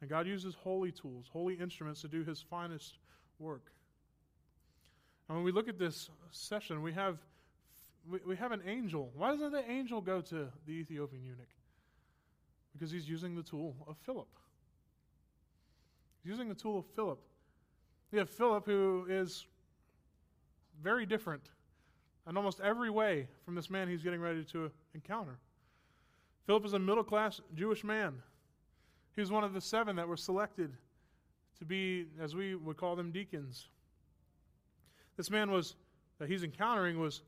[0.00, 2.98] And God uses holy tools, holy instruments to do his finest
[3.38, 3.70] work.
[5.28, 7.18] And when we look at this session, we have
[8.10, 9.10] we, we have an angel.
[9.14, 11.50] Why doesn't the angel go to the Ethiopian eunuch?
[12.72, 14.28] Because he's using the tool of Philip.
[16.22, 17.20] He's using the tool of Philip.
[18.12, 19.46] We have Philip, who is
[20.82, 21.42] very different
[22.28, 25.38] in almost every way from this man he's getting ready to encounter.
[26.46, 28.14] Philip is a middle class Jewish man.
[29.14, 30.72] He was one of the seven that were selected
[31.58, 33.68] to be, as we would call them, deacons.
[35.16, 35.74] This man was
[36.18, 37.22] that he's encountering was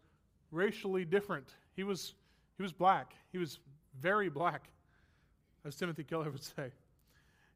[0.51, 1.55] racially different.
[1.77, 2.15] He was
[2.57, 3.15] he was black.
[3.33, 3.59] He was
[4.01, 4.69] very black,
[5.65, 6.71] as Timothy Keller would say.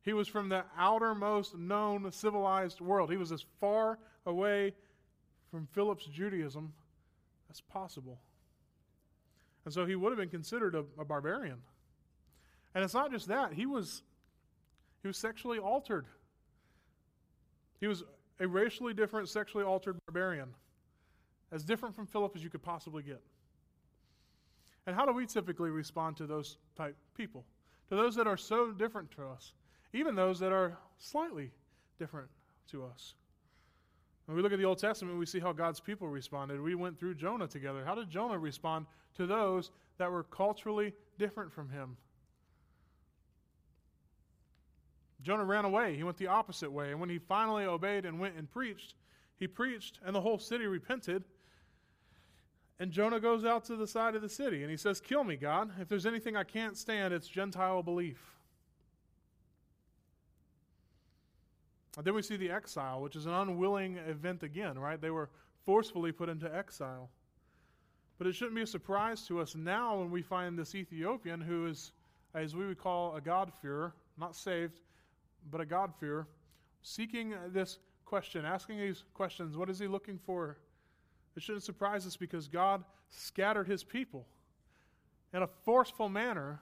[0.06, 3.10] He was from the outermost known civilized world.
[3.10, 4.72] He was as far away
[5.50, 6.72] from Philip's Judaism
[7.50, 8.20] as possible.
[9.64, 11.58] And so he would have been considered a, a barbarian.
[12.72, 14.04] And it's not just that, he was
[15.02, 16.06] he was sexually altered.
[17.80, 18.04] He was
[18.38, 20.50] a racially different, sexually altered barbarian,
[21.50, 23.20] as different from Philip as you could possibly get.
[24.86, 27.44] And how do we typically respond to those type people?
[27.88, 29.52] To those that are so different to us?
[29.96, 31.50] Even those that are slightly
[31.98, 32.28] different
[32.70, 33.14] to us.
[34.26, 36.61] When we look at the Old Testament, we see how God's people responded.
[36.61, 37.85] We went through Jonah together.
[37.85, 41.96] How did Jonah respond to those that were culturally different from him?
[45.22, 45.96] Jonah ran away.
[45.96, 46.90] He went the opposite way.
[46.90, 48.94] And when he finally obeyed and went and preached,
[49.38, 51.24] he preached, and the whole city repented.
[52.78, 55.37] And Jonah goes out to the side of the city and he says, Kill me,
[55.37, 55.70] God.
[55.80, 58.36] If there's anything I can't stand, it's Gentile belief.
[62.02, 65.00] Then we see the exile, which is an unwilling event again, right?
[65.00, 65.30] They were
[65.64, 67.11] forcefully put into exile.
[68.18, 71.66] But it shouldn't be a surprise to us now when we find this Ethiopian who
[71.66, 71.92] is,
[72.35, 74.80] as we would call a God-fearer, not saved,
[75.50, 76.26] but a God-fearer,
[76.82, 79.56] seeking this question, asking these questions.
[79.56, 80.59] What is he looking for?
[81.35, 84.26] It shouldn't surprise us because God scattered his people
[85.32, 86.61] in a forceful manner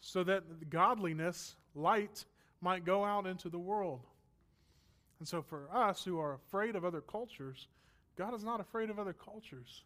[0.00, 2.24] so that godliness, light,
[2.60, 4.06] might go out into the world.
[5.18, 7.66] And so, for us who are afraid of other cultures,
[8.16, 9.82] God is not afraid of other cultures.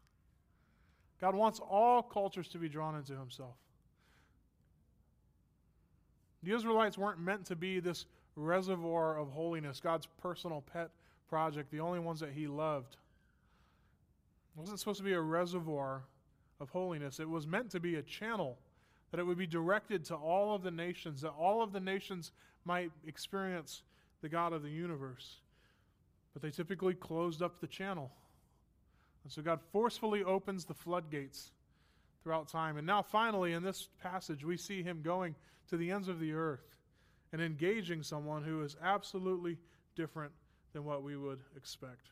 [1.21, 3.55] God wants all cultures to be drawn into Himself.
[6.43, 10.91] The Israelites weren't meant to be this reservoir of holiness, God's personal pet
[11.29, 12.97] project, the only ones that He loved.
[14.57, 16.03] It wasn't supposed to be a reservoir
[16.61, 18.59] of holiness, it was meant to be a channel
[19.11, 22.33] that it would be directed to all of the nations, that all of the nations
[22.65, 23.83] might experience
[24.23, 25.37] the God of the universe.
[26.33, 28.11] But they typically closed up the channel.
[29.25, 31.51] And so God forcefully opens the floodgates
[32.23, 32.79] throughout time.
[32.79, 35.35] And now, finally, in this passage, we see him going
[35.69, 36.65] to the ends of the earth
[37.33, 39.59] and engaging someone who is absolutely
[39.97, 40.33] different
[40.73, 42.11] than what we would expect.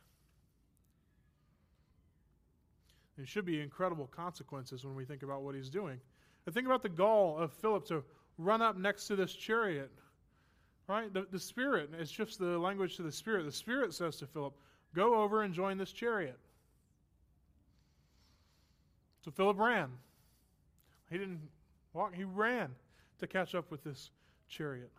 [3.16, 6.00] There should be incredible consequences when we think about what he's doing.
[6.46, 8.02] And think about the gall of Philip to
[8.38, 9.90] run up next to this chariot
[10.90, 11.14] Right?
[11.14, 13.44] The, the Spirit, it's just the language to the Spirit.
[13.44, 14.54] The Spirit says to Philip,
[14.92, 16.36] Go over and join this chariot.
[19.24, 19.90] So Philip ran.
[21.08, 21.42] He didn't
[21.92, 22.74] walk, he ran
[23.20, 24.10] to catch up with this
[24.48, 24.90] chariot.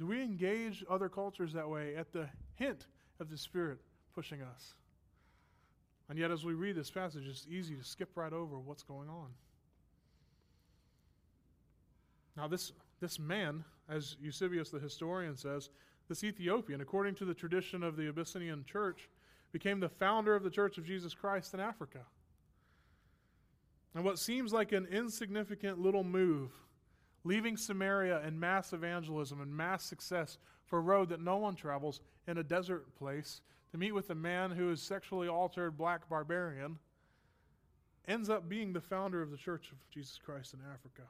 [0.00, 2.86] Do we engage other cultures that way at the hint
[3.20, 3.78] of the Spirit
[4.16, 4.74] pushing us?
[6.08, 9.08] And yet, as we read this passage, it's easy to skip right over what's going
[9.08, 9.28] on.
[12.36, 15.70] Now, this, this man as Eusebius the historian says,
[16.08, 19.08] this Ethiopian, according to the tradition of the Abyssinian church,
[19.52, 22.00] became the founder of the Church of Jesus Christ in Africa.
[23.94, 26.50] And what seems like an insignificant little move,
[27.24, 32.00] leaving Samaria and mass evangelism and mass success for a road that no one travels
[32.26, 33.40] in a desert place
[33.72, 36.78] to meet with a man who is sexually altered black barbarian,
[38.06, 41.02] ends up being the founder of the Church of Jesus Christ in Africa.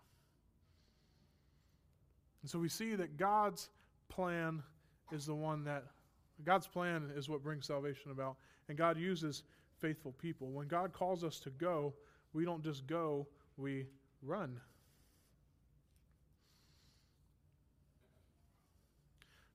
[2.42, 3.70] And so we see that God's
[4.08, 4.62] plan
[5.12, 5.84] is the one that,
[6.44, 8.36] God's plan is what brings salvation about.
[8.68, 9.42] And God uses
[9.78, 10.50] faithful people.
[10.50, 11.94] When God calls us to go,
[12.32, 13.26] we don't just go,
[13.56, 13.86] we
[14.22, 14.60] run.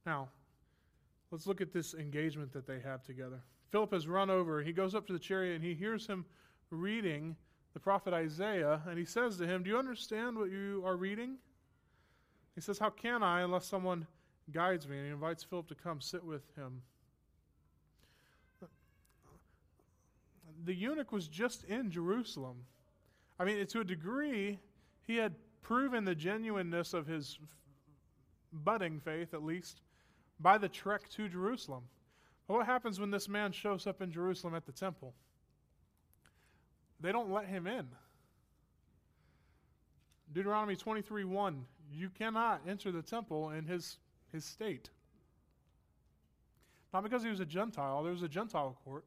[0.06, 0.30] Now,
[1.32, 3.42] let's look at this engagement that they have together.
[3.72, 4.62] Philip has run over.
[4.62, 6.26] He goes up to the chariot and he hears him
[6.70, 7.36] reading
[7.74, 11.38] the prophet Isaiah, and he says to him, Do you understand what you are reading?
[12.56, 14.08] He says, How can I unless someone
[14.52, 14.98] guides me?
[14.98, 16.82] And he invites Philip to come sit with him.
[20.66, 22.66] The eunuch was just in Jerusalem.
[23.40, 24.60] I mean, to a degree,
[25.06, 27.40] he had proven the genuineness of his
[28.52, 29.82] budding faith, at least,
[30.40, 31.84] by the trek to Jerusalem.
[32.48, 35.14] But what happens when this man shows up in Jerusalem at the temple?
[37.00, 37.88] They don't let him in.
[40.32, 43.98] Deuteronomy 23 1, you cannot enter the temple in his,
[44.32, 44.90] his state.
[46.94, 49.06] Not because he was a Gentile, there was a Gentile court,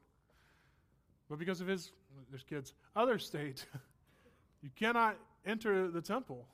[1.28, 1.92] but because of his,
[2.30, 3.66] there's kids, other state.
[4.62, 6.46] you cannot enter the temple.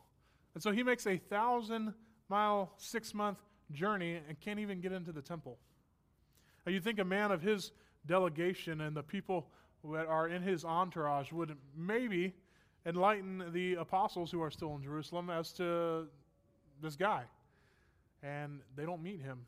[0.55, 1.95] And so he makes a thousand
[2.29, 3.39] mile, six month
[3.73, 5.59] journey and can't even get into the temple.
[6.67, 7.73] Now, you think a man of his
[8.07, 9.49] delegation and the people
[9.93, 12.35] that are in his entourage would maybe
[12.87, 16.07] enlighten the apostles who are still in Jerusalem as to
[16.83, 17.23] this guy.
[18.23, 19.39] And they don't meet him.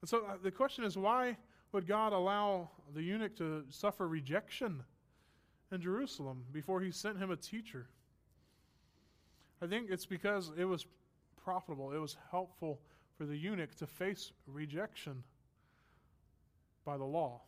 [0.00, 1.36] And so uh, the question is why
[1.72, 4.82] would God allow the eunuch to suffer rejection
[5.72, 7.86] in Jerusalem before he sent him a teacher?
[9.62, 10.86] I think it's because it was
[11.42, 12.80] profitable, it was helpful
[13.16, 15.22] for the eunuch to face rejection
[16.84, 17.40] by the law.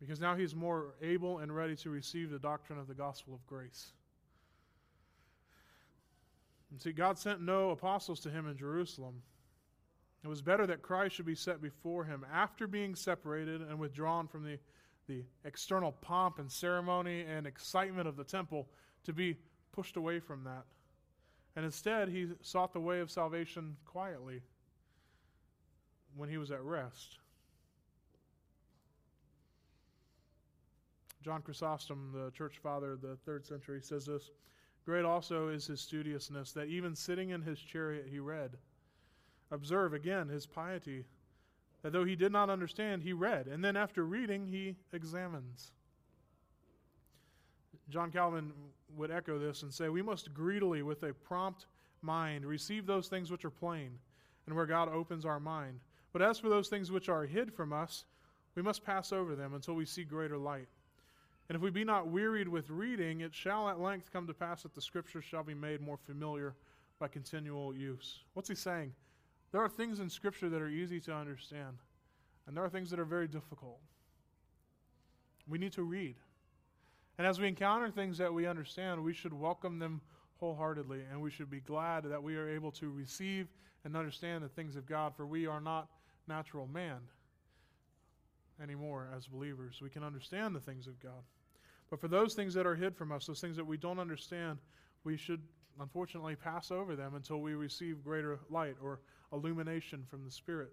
[0.00, 3.46] Because now he's more able and ready to receive the doctrine of the gospel of
[3.46, 3.92] grace.
[6.70, 9.22] And see, God sent no apostles to him in Jerusalem.
[10.22, 14.28] It was better that Christ should be set before him after being separated and withdrawn
[14.28, 14.58] from the,
[15.08, 18.68] the external pomp and ceremony and excitement of the temple
[19.04, 19.36] to be
[19.72, 20.64] pushed away from that.
[21.56, 24.42] And instead, he sought the way of salvation quietly
[26.14, 27.18] when he was at rest.
[31.22, 34.30] John Chrysostom, the church father of the third century, says this
[34.90, 38.56] Great also is his studiousness, that even sitting in his chariot he read.
[39.52, 41.04] Observe again his piety,
[41.82, 45.70] that though he did not understand, he read, and then after reading, he examines.
[47.88, 48.50] John Calvin
[48.96, 51.66] would echo this and say, We must greedily, with a prompt
[52.02, 53.92] mind, receive those things which are plain,
[54.46, 55.78] and where God opens our mind.
[56.12, 58.06] But as for those things which are hid from us,
[58.56, 60.66] we must pass over them until we see greater light.
[61.50, 64.62] And if we be not wearied with reading, it shall at length come to pass
[64.62, 66.54] that the Scriptures shall be made more familiar
[67.00, 68.20] by continual use.
[68.34, 68.92] What's he saying?
[69.50, 71.78] There are things in Scripture that are easy to understand,
[72.46, 73.80] and there are things that are very difficult.
[75.48, 76.14] We need to read.
[77.18, 80.02] And as we encounter things that we understand, we should welcome them
[80.38, 83.48] wholeheartedly, and we should be glad that we are able to receive
[83.84, 85.88] and understand the things of God, for we are not
[86.28, 87.00] natural man
[88.62, 89.80] anymore as believers.
[89.82, 91.24] We can understand the things of God.
[91.90, 94.58] But for those things that are hid from us, those things that we don't understand,
[95.04, 95.42] we should
[95.80, 99.00] unfortunately pass over them until we receive greater light or
[99.32, 100.70] illumination from the Spirit.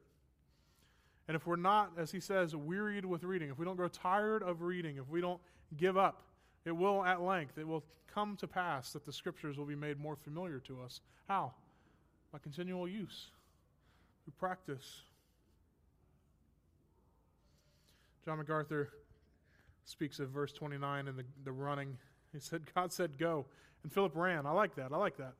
[1.28, 4.43] And if we're not, as he says, wearied with reading, if we don't grow tired
[4.43, 5.41] of reading, if we don't
[5.76, 6.24] give up,
[6.65, 9.99] it will at length, it will come to pass that the scriptures will be made
[9.99, 11.01] more familiar to us.
[11.28, 11.53] How?
[12.32, 13.28] By continual use,
[14.24, 15.01] through practice.
[18.26, 18.89] John MacArthur
[19.88, 21.97] speaks of verse 29 and the, the running.
[22.33, 23.45] He said, God said, go.
[23.83, 24.45] And Philip ran.
[24.45, 24.91] I like that.
[24.91, 25.33] I like that.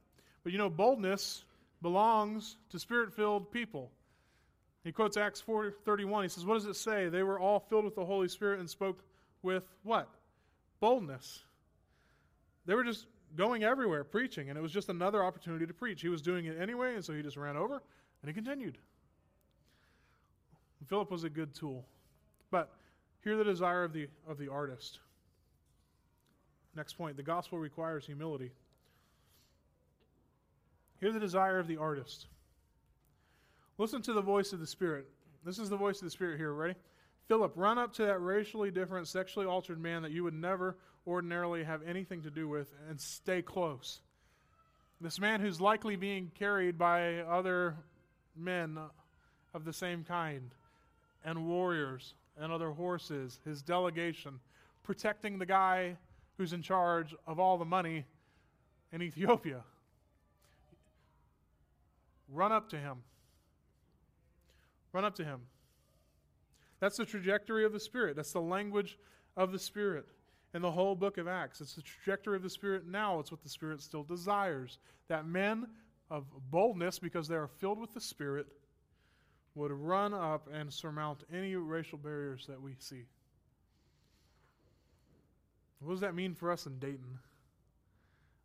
[0.43, 1.43] But you know, boldness
[1.81, 3.91] belongs to spirit filled people.
[4.83, 6.23] He quotes Acts 4:31.
[6.23, 7.09] He says, "What does it say?
[7.09, 9.03] They were all filled with the Holy Spirit and spoke
[9.41, 10.07] with what?
[10.79, 11.43] Boldness.
[12.65, 16.01] They were just going everywhere preaching, and it was just another opportunity to preach.
[16.01, 17.81] He was doing it anyway, and so he just ran over
[18.21, 18.77] and he continued.
[20.87, 21.85] Philip was a good tool.
[22.49, 22.71] But
[23.24, 24.99] Hear the desire of the, of the artist.
[26.76, 28.51] Next point the gospel requires humility.
[30.99, 32.28] Hear the desire of the artist.
[33.78, 35.07] Listen to the voice of the Spirit.
[35.45, 36.53] This is the voice of the Spirit here.
[36.53, 36.76] Ready?
[37.28, 41.63] Philip, run up to that racially different, sexually altered man that you would never ordinarily
[41.63, 43.99] have anything to do with and stay close.
[44.99, 47.76] This man who's likely being carried by other
[48.36, 48.80] men
[49.53, 50.53] of the same kind
[51.24, 54.39] and warriors and other horses, his delegation,
[54.83, 55.97] protecting the guy
[56.38, 58.05] who's in charge of all the money
[58.91, 59.61] in Ethiopia.
[62.31, 62.97] Run up to him.
[64.93, 65.41] Run up to him.
[66.79, 68.15] That's the trajectory of the Spirit.
[68.15, 68.97] That's the language
[69.35, 70.05] of the Spirit
[70.53, 71.61] in the whole book of Acts.
[71.61, 73.19] It's the trajectory of the Spirit now.
[73.19, 74.77] It's what the Spirit still desires.
[75.07, 75.67] That men
[76.09, 78.47] of boldness, because they are filled with the Spirit,
[79.58, 83.05] would run up and surmount any racial barriers that we see.
[85.80, 87.18] What does that mean for us in Dayton?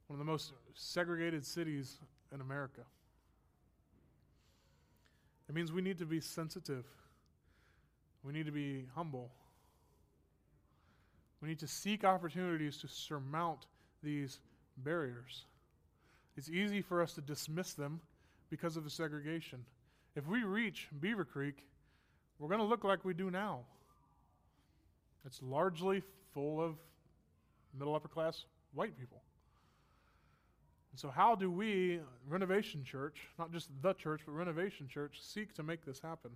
[0.07, 1.99] One of the most segregated cities
[2.33, 2.81] in America.
[5.49, 6.87] It means we need to be sensitive.
[8.25, 9.31] We need to be humble.
[11.43, 13.67] We need to seek opportunities to surmount
[14.03, 14.41] these
[14.79, 15.45] barriers.
[16.39, 18.01] It's easy for us to dismiss them
[18.49, 19.63] because of the segregation.
[20.15, 21.55] If we reach Beavercreek,
[22.39, 23.61] we're going to look like we do now.
[25.25, 26.03] It's largely
[26.35, 26.77] full of
[27.79, 28.45] middle upper class
[28.75, 29.23] white people.
[30.91, 35.55] And so, how do we, Renovation Church, not just the church, but Renovation Church, seek
[35.55, 36.33] to make this happen?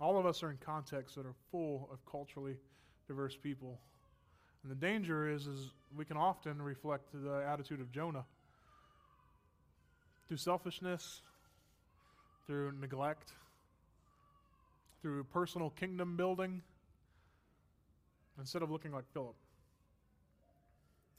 [0.00, 2.56] All of us are in contexts that are full of culturally
[3.06, 3.78] diverse people.
[4.62, 8.24] And the danger is, is we can often reflect the attitude of Jonah
[10.26, 11.22] through selfishness,
[12.46, 13.32] through neglect,
[15.02, 16.62] through personal kingdom building,
[18.38, 19.34] instead of looking like Philip.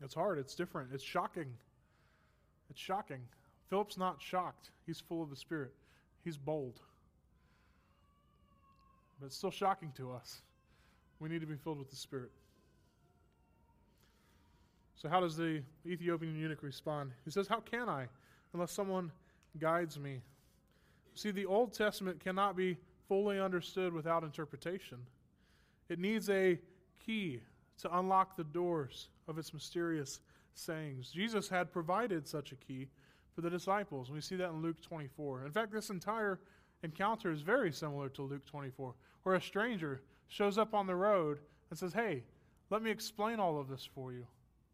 [0.02, 1.54] It's hard, it's different, it's shocking.
[2.70, 3.22] It's shocking.
[3.70, 4.72] Philip's not shocked.
[4.86, 5.74] He's full of the Spirit.
[6.24, 6.80] He's bold.
[9.20, 10.42] But it's still shocking to us.
[11.20, 12.32] We need to be filled with the Spirit.
[14.96, 17.12] So, how does the Ethiopian eunuch respond?
[17.24, 18.08] He says, How can I,
[18.54, 19.12] unless someone
[19.60, 20.22] guides me?
[21.18, 25.00] See, the Old Testament cannot be fully understood without interpretation.
[25.90, 26.60] It needs a
[27.04, 27.42] key
[27.82, 30.20] to unlock the doors of its mysterious
[30.54, 31.10] sayings.
[31.10, 32.88] Jesus had provided such a key
[33.34, 34.12] for the disciples.
[34.12, 35.46] We see that in Luke 24.
[35.46, 36.40] In fact, this entire
[36.84, 38.94] encounter is very similar to Luke 24,
[39.24, 41.40] where a stranger shows up on the road
[41.72, 42.24] and says, Hey,
[42.70, 44.28] let me explain all of this for you,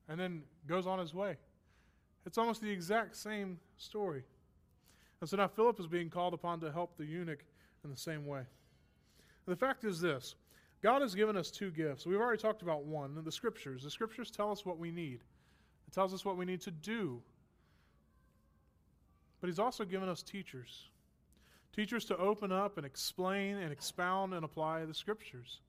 [0.09, 1.37] and then goes on his way.
[2.25, 4.23] It's almost the exact same story.
[5.23, 7.45] And so now Philip is being called upon to help the eunuch
[7.85, 8.39] in the same way.
[8.39, 10.35] And the fact is this
[10.81, 12.05] God has given us two gifts.
[12.05, 13.83] We've already talked about one, the scriptures.
[13.83, 15.21] The scriptures tell us what we need
[15.87, 17.21] it tells us what we need to do.
[19.39, 20.89] But He's also given us teachers
[21.73, 25.61] teachers to open up and explain and expound and apply the Scriptures.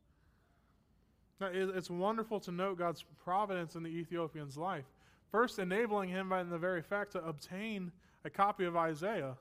[1.40, 4.86] Now, it's wonderful to note God's providence in the Ethiopian's life.
[5.30, 7.92] First, enabling him by the very fact to obtain
[8.24, 9.36] a copy of Isaiah,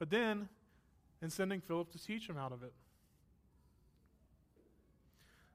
[0.00, 0.48] but then
[1.22, 2.72] in sending Philip to teach him out of it.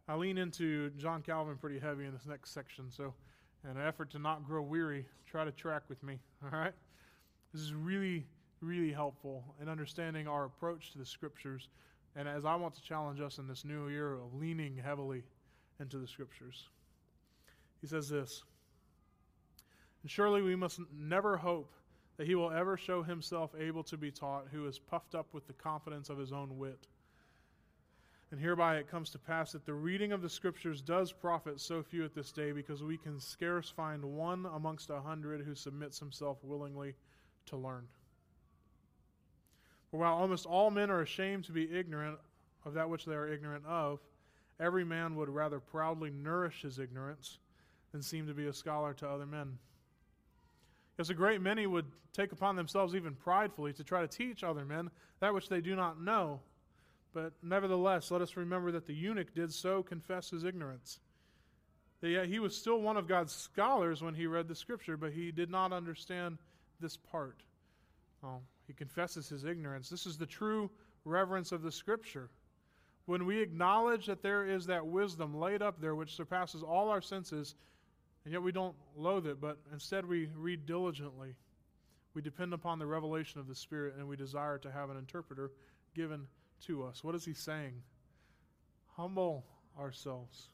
[0.07, 3.11] I lean into John Calvin pretty heavy in this next section, so
[3.63, 6.73] in an effort to not grow weary, try to track with me, all right?
[7.51, 8.27] This is really,
[8.61, 11.69] really helpful in understanding our approach to the scriptures.
[12.15, 15.23] And as I want to challenge us in this new year of leaning heavily
[15.79, 16.69] into the scriptures,
[17.81, 18.43] he says this
[20.03, 21.73] And surely we must never hope
[22.17, 25.47] that he will ever show himself able to be taught, who is puffed up with
[25.47, 26.87] the confidence of his own wit
[28.31, 31.83] and hereby it comes to pass that the reading of the Scriptures does profit so
[31.83, 35.99] few at this day, because we can scarce find one amongst a hundred who submits
[35.99, 36.95] himself willingly
[37.45, 37.87] to learn.
[39.89, 42.17] For while almost all men are ashamed to be ignorant
[42.65, 43.99] of that which they are ignorant of,
[44.59, 47.37] every man would rather proudly nourish his ignorance
[47.91, 49.57] than seem to be a scholar to other men.
[50.97, 54.63] Yes, a great many would take upon themselves even pridefully to try to teach other
[54.63, 54.89] men
[55.19, 56.39] that which they do not know.
[57.13, 60.99] But nevertheless, let us remember that the eunuch did so confess his ignorance.
[62.01, 65.13] That yet he was still one of God's scholars when he read the scripture, but
[65.13, 66.37] he did not understand
[66.79, 67.41] this part.
[68.23, 69.89] Oh, he confesses his ignorance.
[69.89, 70.69] This is the true
[71.05, 72.29] reverence of the scripture.
[73.05, 77.01] When we acknowledge that there is that wisdom laid up there which surpasses all our
[77.01, 77.55] senses,
[78.25, 81.35] and yet we don't loathe it, but instead we read diligently.
[82.15, 85.51] We depend upon the revelation of the Spirit, and we desire to have an interpreter
[85.93, 86.27] given
[86.65, 87.03] to us.
[87.03, 87.73] What is he saying?
[88.97, 89.45] Humble
[89.79, 90.49] ourselves.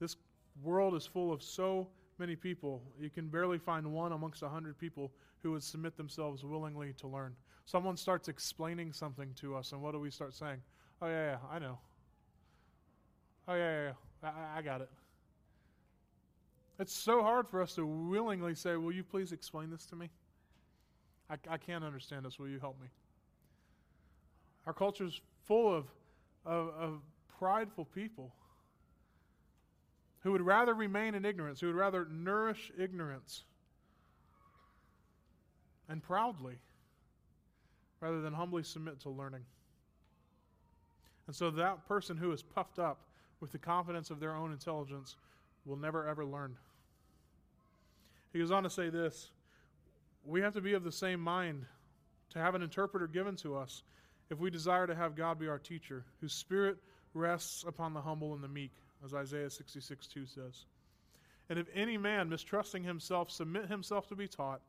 [0.00, 0.16] This
[0.62, 1.88] world is full of so
[2.18, 2.82] many people.
[3.00, 5.12] You can barely find one amongst a hundred people
[5.42, 7.34] who would submit themselves willingly to learn.
[7.64, 10.60] Someone starts explaining something to us, and what do we start saying?
[11.00, 11.78] Oh, yeah, yeah, I know.
[13.46, 13.92] Oh, yeah, yeah,
[14.22, 14.30] yeah.
[14.30, 14.90] I, I got it.
[16.78, 20.10] It's so hard for us to willingly say, Will you please explain this to me?
[21.28, 22.38] I, I can't understand this.
[22.38, 22.86] Will you help me?
[24.66, 25.86] Our culture is full of,
[26.44, 27.00] of, of
[27.38, 28.32] prideful people
[30.20, 33.44] who would rather remain in ignorance, who would rather nourish ignorance
[35.88, 36.58] and proudly
[38.00, 39.42] rather than humbly submit to learning.
[41.26, 43.00] And so that person who is puffed up
[43.40, 45.16] with the confidence of their own intelligence
[45.64, 46.56] will never ever learn.
[48.32, 49.30] He goes on to say this
[50.24, 51.64] We have to be of the same mind
[52.30, 53.82] to have an interpreter given to us
[54.30, 56.76] if we desire to have God be our teacher, whose spirit
[57.14, 58.72] rests upon the humble and the meek,
[59.04, 60.66] as Isaiah 66 2 says.
[61.48, 64.60] And if any man, mistrusting himself, submit himself to be taught,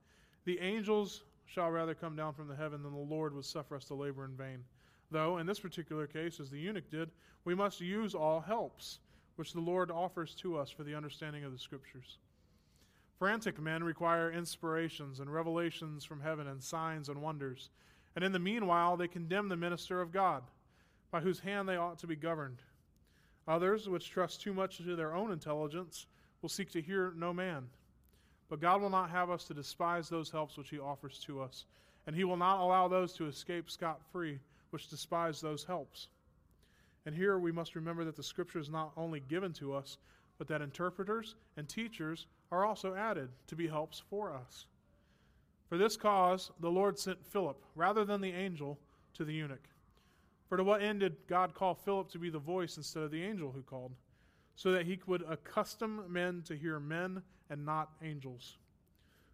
[0.45, 3.85] the angels shall rather come down from the heaven than the Lord would suffer us
[3.85, 4.63] to labor in vain.
[5.11, 7.09] Though, in this particular case, as the eunuch did,
[7.43, 8.99] we must use all helps
[9.35, 12.17] which the Lord offers to us for the understanding of the Scriptures.
[13.19, 17.69] Frantic men require inspirations and revelations from heaven and signs and wonders.
[18.15, 20.43] And in the meanwhile, they condemn the minister of God,
[21.11, 22.61] by whose hand they ought to be governed.
[23.45, 26.07] Others, which trust too much to their own intelligence,
[26.41, 27.67] will seek to hear no man.
[28.47, 31.65] But God will not have us to despise those helps which He offers to us,
[32.07, 34.39] and He will not allow those to escape scot free
[34.69, 36.07] which despise those helps.
[37.05, 39.97] And here we must remember that the Scripture is not only given to us,
[40.37, 44.65] but that interpreters and teachers are also added to be helps for us.
[45.67, 48.79] For this cause, the Lord sent Philip, rather than the angel,
[49.13, 49.67] to the eunuch.
[50.47, 53.21] For to what end did God call Philip to be the voice instead of the
[53.21, 53.91] angel who called?
[54.55, 57.21] So that he would accustom men to hear men
[57.51, 58.57] and not angels.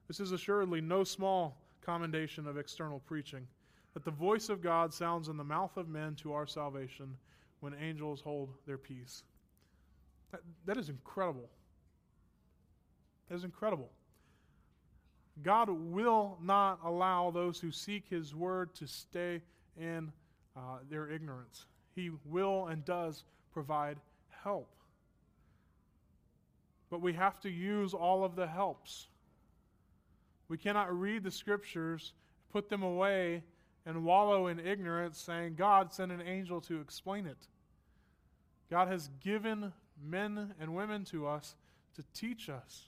[0.07, 3.47] This is assuredly no small commendation of external preaching,
[3.93, 7.15] that the voice of God sounds in the mouth of men to our salvation
[7.61, 9.23] when angels hold their peace.
[10.31, 11.49] that, that is incredible.
[13.29, 13.89] Is incredible.
[15.43, 19.41] God will not allow those who seek His word to stay
[19.77, 20.11] in
[20.55, 21.65] uh, their ignorance.
[21.95, 23.97] He will and does provide
[24.43, 24.69] help.
[26.89, 29.07] But we have to use all of the helps.
[30.47, 32.13] We cannot read the scriptures,
[32.51, 33.43] put them away,
[33.85, 37.47] and wallow in ignorance, saying, God sent an angel to explain it.
[38.69, 39.73] God has given
[40.03, 41.55] men and women to us
[41.95, 42.87] to teach us.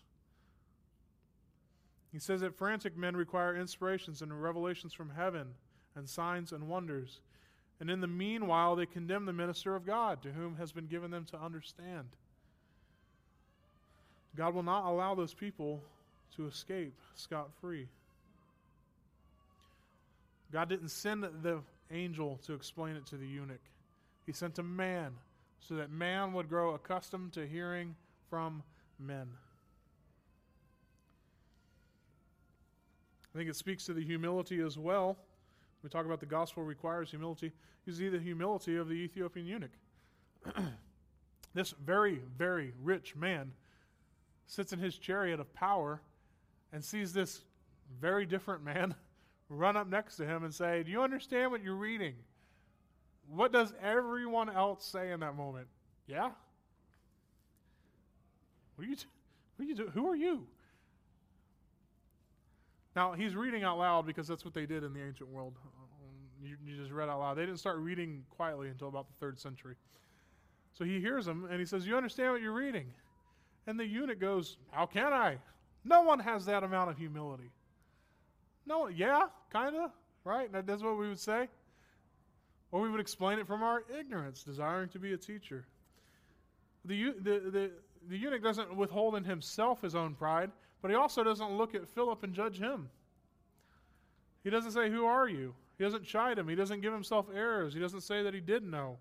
[2.12, 5.48] He says that frantic men require inspirations and revelations from heaven
[5.96, 7.20] and signs and wonders.
[7.80, 11.12] And in the meanwhile, they condemn the minister of God, to whom has been given
[11.12, 12.08] them to understand.
[14.36, 15.82] God will not allow those people
[16.36, 17.88] to escape scot free.
[20.52, 21.60] God didn't send the
[21.92, 23.62] angel to explain it to the eunuch,
[24.26, 25.14] He sent a man
[25.60, 27.96] so that man would grow accustomed to hearing
[28.30, 28.64] from
[29.00, 29.28] men.
[33.34, 35.18] I think it speaks to the humility as well.
[35.84, 37.52] We talk about the gospel requires humility.
[37.86, 39.72] You see the humility of the Ethiopian eunuch.
[41.54, 43.52] this very, very rich man
[44.48, 46.02] sits in his chariot of power
[46.74, 47.42] and sees this
[48.02, 48.96] very different man
[49.50, 52.16] run up next to him and say, Do you understand what you're reading?
[53.30, 55.68] What does everyone else say in that moment?
[56.08, 56.30] Yeah?
[58.76, 59.06] What are you, t-
[59.56, 60.48] what are you do- Who are you?
[62.98, 65.54] Now, he's reading out loud because that's what they did in the ancient world.
[66.42, 67.38] You, you just read out loud.
[67.38, 69.76] They didn't start reading quietly until about the third century.
[70.74, 72.88] So he hears him and he says, You understand what you're reading?
[73.68, 75.38] And the eunuch goes, How can I?
[75.86, 77.52] No one has that amount of humility.
[78.66, 79.92] No, yeah, kind of,
[80.24, 80.50] right?
[80.66, 81.50] That's what we would say.
[82.72, 85.68] Or we would explain it from our ignorance, desiring to be a teacher.
[86.84, 87.72] The, the, the,
[88.10, 90.50] the eunuch doesn't withhold in himself his own pride,
[90.82, 92.90] but he also doesn't look at Philip and judge him.
[94.44, 95.54] He doesn't say, Who are you?
[95.78, 96.48] He doesn't chide him.
[96.48, 97.74] He doesn't give himself errors.
[97.74, 98.98] He doesn't say that he didn't know.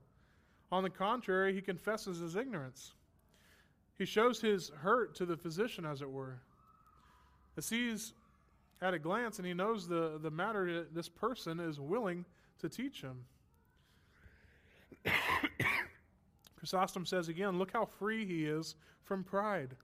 [0.72, 2.92] On the contrary, he confesses his ignorance.
[3.98, 6.38] He shows his hurt to the physician, as it were.
[7.54, 8.12] He sees
[8.82, 12.24] at a glance and he knows the, the matter that this person is willing
[12.58, 13.24] to teach him.
[16.56, 18.74] Chrysostom says again, Look how free he is
[19.04, 19.76] from pride.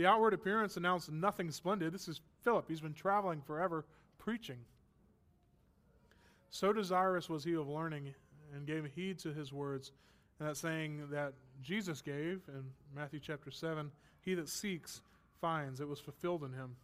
[0.00, 1.92] The outward appearance announced nothing splendid.
[1.92, 2.64] This is Philip.
[2.68, 3.84] He's been traveling forever
[4.16, 4.56] preaching.
[6.48, 8.14] So desirous was he of learning
[8.54, 9.92] and gave heed to his words.
[10.38, 12.64] And that saying that Jesus gave in
[12.96, 13.90] Matthew chapter 7
[14.22, 15.02] He that seeks
[15.38, 15.82] finds.
[15.82, 16.76] It was fulfilled in him.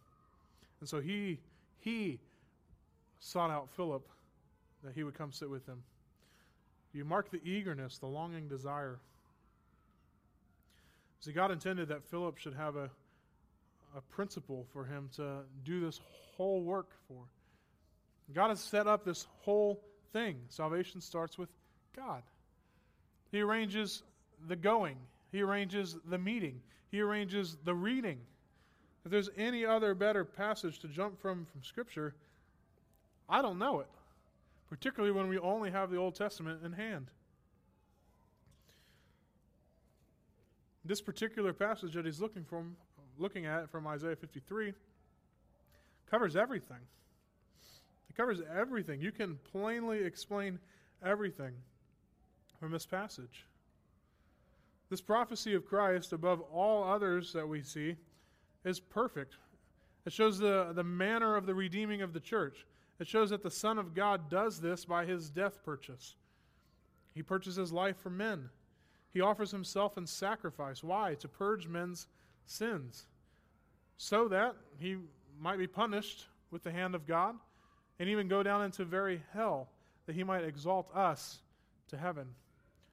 [0.79, 1.39] And so he,
[1.79, 2.19] he
[3.19, 4.07] sought out Philip
[4.83, 5.81] that he would come sit with him.
[6.93, 8.99] You mark the eagerness, the longing desire.
[11.21, 12.91] See, God intended that Philip should have a,
[13.97, 15.99] a principle for him to do this
[16.35, 17.23] whole work for.
[18.33, 19.81] God has set up this whole
[20.13, 20.37] thing.
[20.49, 21.49] Salvation starts with
[21.95, 22.21] God.
[23.31, 24.03] He arranges
[24.47, 24.97] the going,
[25.31, 28.19] He arranges the meeting, He arranges the reading.
[29.03, 32.13] If there's any other better passage to jump from from Scripture,
[33.27, 33.87] I don't know it,
[34.69, 37.07] particularly when we only have the Old Testament in hand.
[40.85, 42.77] This particular passage that he's looking from,
[43.17, 44.73] looking at it from Isaiah 53
[46.09, 46.77] covers everything.
[48.09, 49.01] It covers everything.
[49.01, 50.59] You can plainly explain
[51.03, 51.53] everything
[52.59, 53.45] from this passage.
[54.89, 57.95] This prophecy of Christ, above all others that we see,
[58.63, 59.35] is perfect.
[60.05, 62.65] It shows the, the manner of the redeeming of the church.
[62.99, 66.15] It shows that the Son of God does this by his death purchase.
[67.13, 68.49] He purchases life for men.
[69.13, 70.83] He offers himself in sacrifice.
[70.83, 71.15] Why?
[71.15, 72.07] To purge men's
[72.47, 73.05] sins.
[73.97, 74.97] so that he
[75.39, 77.35] might be punished with the hand of God
[77.99, 79.67] and even go down into very hell,
[80.05, 81.39] that he might exalt us
[81.89, 82.27] to heaven,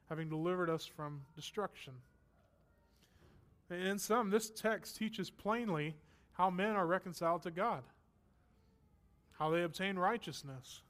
[0.09, 1.93] having delivered us from destruction.
[3.69, 5.95] In sum, this text teaches plainly
[6.33, 7.83] how men are reconciled to God,
[9.37, 10.81] how they obtain righteousness,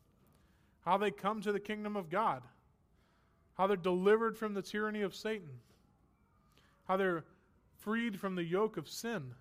[0.86, 2.42] how they come to the kingdom of God,
[3.58, 5.60] how they're delivered from the tyranny of Satan,
[6.88, 7.24] how they're
[7.86, 9.32] freed from the yoke of sin.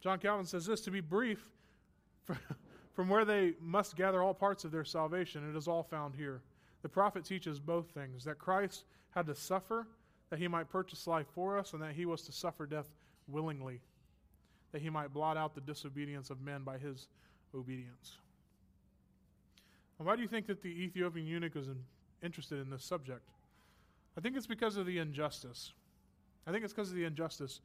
[0.00, 1.50] John Calvin says this to be brief,
[2.94, 6.40] from where they must gather all parts of their salvation, it is all found here.
[6.82, 9.88] The prophet teaches both things that Christ had to suffer
[10.30, 12.88] that he might purchase life for us, and that he was to suffer death
[13.26, 13.80] willingly,
[14.70, 17.08] that he might blot out the disobedience of men by his
[17.52, 18.18] obedience.
[19.98, 21.66] And why do you think that the Ethiopian eunuch was
[22.22, 23.28] interested in this subject?
[24.16, 25.72] I think it's because of the injustice.
[26.46, 27.60] I think it's because of the injustice.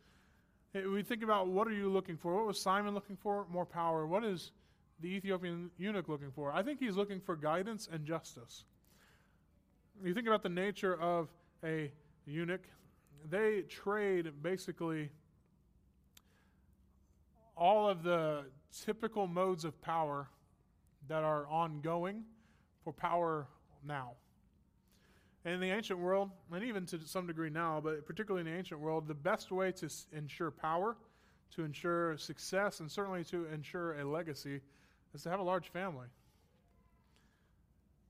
[0.74, 2.36] We think about what are you looking for?
[2.36, 3.46] What was Simon looking for?
[3.50, 4.06] More power.
[4.06, 4.52] What is
[5.00, 6.52] the Ethiopian eunuch looking for?
[6.52, 8.66] I think he's looking for guidance and justice.
[10.04, 11.30] You think about the nature of
[11.64, 11.92] a
[12.26, 12.64] eunuch,
[13.30, 15.10] they trade basically
[17.56, 18.46] all of the
[18.86, 20.28] typical modes of power
[21.08, 22.24] that are ongoing
[22.84, 23.48] for power
[23.86, 24.12] now.
[25.46, 28.80] In the ancient world, and even to some degree now, but particularly in the ancient
[28.80, 30.98] world, the best way to ensure power,
[31.52, 34.60] to ensure success, and certainly to ensure a legacy
[35.14, 36.08] is to have a large family.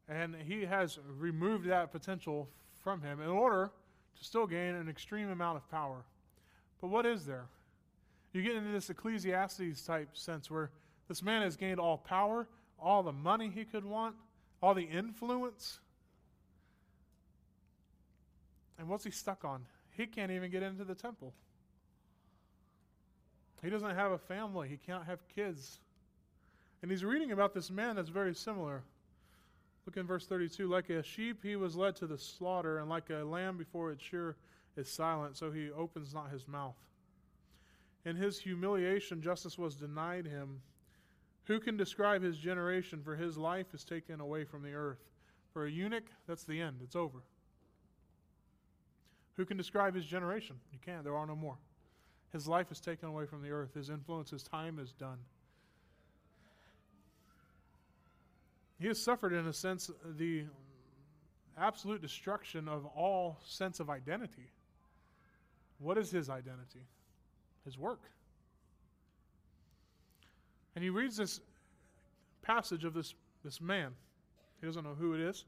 [0.07, 2.47] And he has removed that potential
[2.81, 3.71] from him in order
[4.17, 6.05] to still gain an extreme amount of power.
[6.79, 7.47] But what is there?
[8.31, 10.71] You get into this Ecclesiastes type sense where
[11.09, 12.47] this man has gained all power,
[12.79, 14.15] all the money he could want,
[14.61, 15.79] all the influence.
[18.77, 19.65] And what's he stuck on?
[19.91, 21.33] He can't even get into the temple.
[23.63, 25.79] He doesn't have a family, he can't have kids.
[26.81, 28.83] And he's reading about this man that's very similar.
[29.85, 30.67] Look in verse 32.
[30.67, 34.03] Like a sheep, he was led to the slaughter, and like a lamb before its
[34.03, 34.35] shear
[34.75, 36.75] is silent, so he opens not his mouth.
[38.03, 40.61] In his humiliation, justice was denied him.
[41.45, 43.01] Who can describe his generation?
[43.03, 45.03] For his life is taken away from the earth.
[45.53, 46.81] For a eunuch, that's the end.
[46.83, 47.19] It's over.
[49.37, 50.55] Who can describe his generation?
[50.71, 51.03] You can't.
[51.03, 51.57] There are no more.
[52.31, 53.73] His life is taken away from the earth.
[53.73, 55.17] His influence, his time is done.
[58.79, 60.43] He has suffered, in a sense, the
[61.57, 64.51] absolute destruction of all sense of identity.
[65.79, 66.85] What is his identity?
[67.63, 68.01] His work.
[70.75, 71.39] And he reads this
[72.41, 73.13] passage of this,
[73.43, 73.91] this man.
[74.59, 75.45] He doesn't know who it is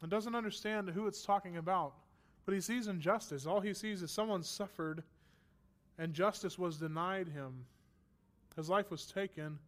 [0.00, 1.94] and doesn't understand who it's talking about.
[2.44, 3.46] But he sees injustice.
[3.46, 5.02] All he sees is someone suffered
[5.98, 7.66] and justice was denied him.
[8.56, 9.58] His life was taken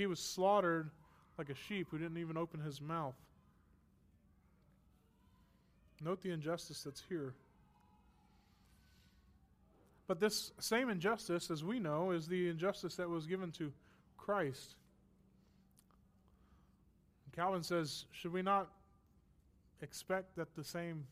[0.00, 0.88] he was slaughtered
[1.36, 3.16] like a sheep who didn't even open his mouth.
[6.00, 7.34] Note the injustice that's here.
[10.06, 13.74] But this same injustice, as we know, is the injustice that was given to
[14.16, 14.74] Christ.
[17.36, 18.70] Calvin says, should we not
[19.82, 21.04] expect that the same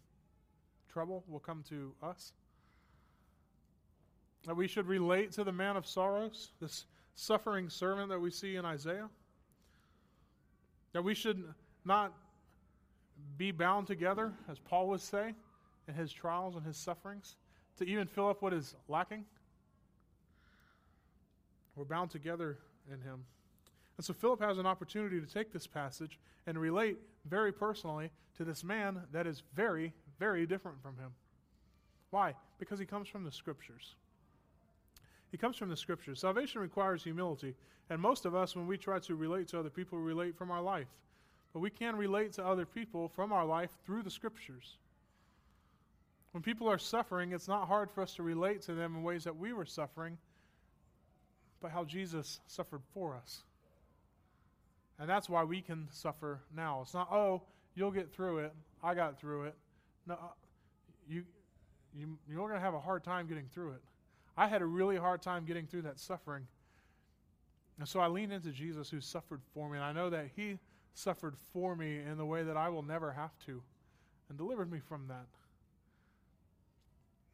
[0.89, 2.33] trouble will come to us?
[4.47, 8.57] That we should relate to the man of sorrows, this suffering servant that we see
[8.57, 9.09] in Isaiah?
[10.93, 11.45] That we should
[11.85, 12.13] not
[13.37, 15.35] be bound together, as Paul would say,
[15.87, 17.37] in his trials and his sufferings,
[17.79, 19.25] to even fill up what is lacking?
[21.77, 22.59] We're bound together
[22.93, 23.25] in him.
[23.97, 28.45] And so Philip has an opportunity to take this passage and relate very personally to
[28.45, 31.11] this man that is very, very different from him.
[32.11, 32.35] Why?
[32.59, 33.95] Because he comes from the scriptures.
[35.31, 36.21] He comes from the scriptures.
[36.21, 37.55] Salvation requires humility.
[37.91, 40.51] And most of us, when we try to relate to other people, we relate from
[40.51, 40.89] our life.
[41.53, 44.77] But we can relate to other people from our life through the scriptures.
[46.33, 49.25] When people are suffering, it's not hard for us to relate to them in ways
[49.25, 50.19] that we were suffering,
[51.61, 53.43] but how Jesus suffered for us.
[54.99, 56.81] And that's why we can suffer now.
[56.83, 57.43] It's not, oh,
[57.75, 58.53] you'll get through it.
[58.83, 59.55] I got through it.
[60.09, 60.29] No, uh,
[61.07, 61.23] you,
[61.95, 63.83] you, you're going to have a hard time getting through it.
[64.37, 66.47] I had a really hard time getting through that suffering.
[67.79, 69.77] And so I leaned into Jesus who suffered for me.
[69.77, 70.59] And I know that he
[70.95, 73.63] suffered for me in the way that I will never have to
[74.29, 75.27] and delivered me from that.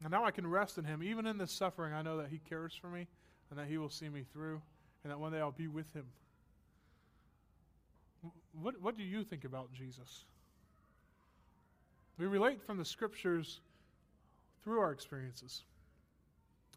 [0.03, 1.01] And now I can rest in him.
[1.01, 3.07] Even in this suffering, I know that he cares for me
[3.49, 4.61] and that he will see me through
[5.03, 6.05] and that one day I'll be with him.
[8.61, 10.25] What, what do you think about Jesus?
[12.17, 13.59] We relate from the scriptures
[14.63, 15.63] through our experiences.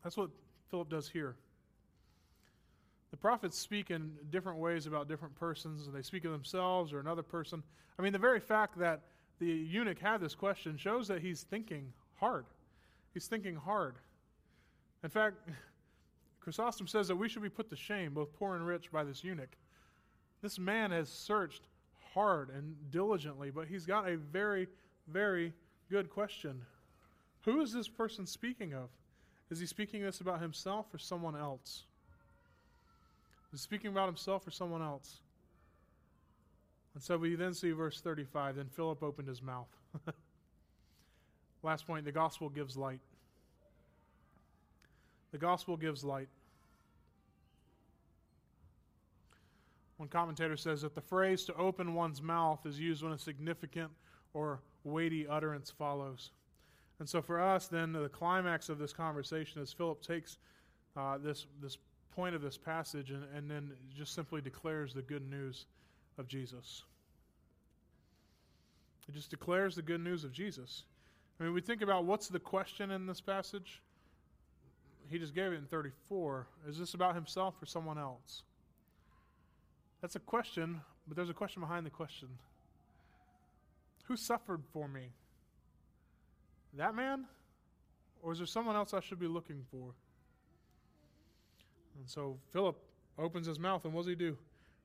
[0.03, 0.31] That's what
[0.71, 1.37] Philip does here.
[3.11, 7.01] The prophets speak in different ways about different persons, and they speak of themselves or
[7.01, 7.63] another person.
[7.99, 9.01] I mean, the very fact that
[9.39, 12.45] the eunuch had this question shows that he's thinking hard.
[13.15, 13.97] He's thinking hard.
[15.03, 15.37] In fact,
[16.41, 19.25] Chrysostom says that we should be put to shame, both poor and rich, by this
[19.25, 19.57] eunuch.
[20.43, 21.63] This man has searched
[22.13, 24.69] hard and diligently, but he's got a very,
[25.13, 25.53] very
[25.91, 26.63] good question.
[27.45, 28.89] Who is this person speaking of?
[29.51, 31.85] Is he speaking this about himself or someone else?
[33.53, 35.21] Is speaking about himself or someone else?
[36.95, 39.69] And so we then see verse 35 then Philip opened his mouth.
[41.63, 43.01] Last point the gospel gives light.
[45.33, 46.29] The gospel gives light.
[49.97, 53.91] One commentator says that the phrase to open one's mouth is used when a significant
[54.33, 56.31] or weighty utterance follows.
[56.99, 60.39] And so for us, then, the climax of this conversation is Philip takes
[60.97, 61.79] uh, this, this
[62.15, 65.67] point of this passage and, and then just simply declares the good news
[66.19, 66.83] of Jesus.
[69.09, 70.85] It just declares the good news of Jesus.
[71.41, 73.81] I mean, we think about what's the question in this passage?
[75.09, 76.47] He just gave it in 34.
[76.69, 78.43] Is this about himself or someone else?
[80.03, 82.29] That's a question, but there's a question behind the question.
[84.09, 85.11] Who suffered for me?
[86.75, 87.27] That man?
[88.23, 89.95] Or is there someone else I should be looking for?
[91.99, 92.79] And so Philip
[93.19, 94.37] opens his mouth, and what does he do?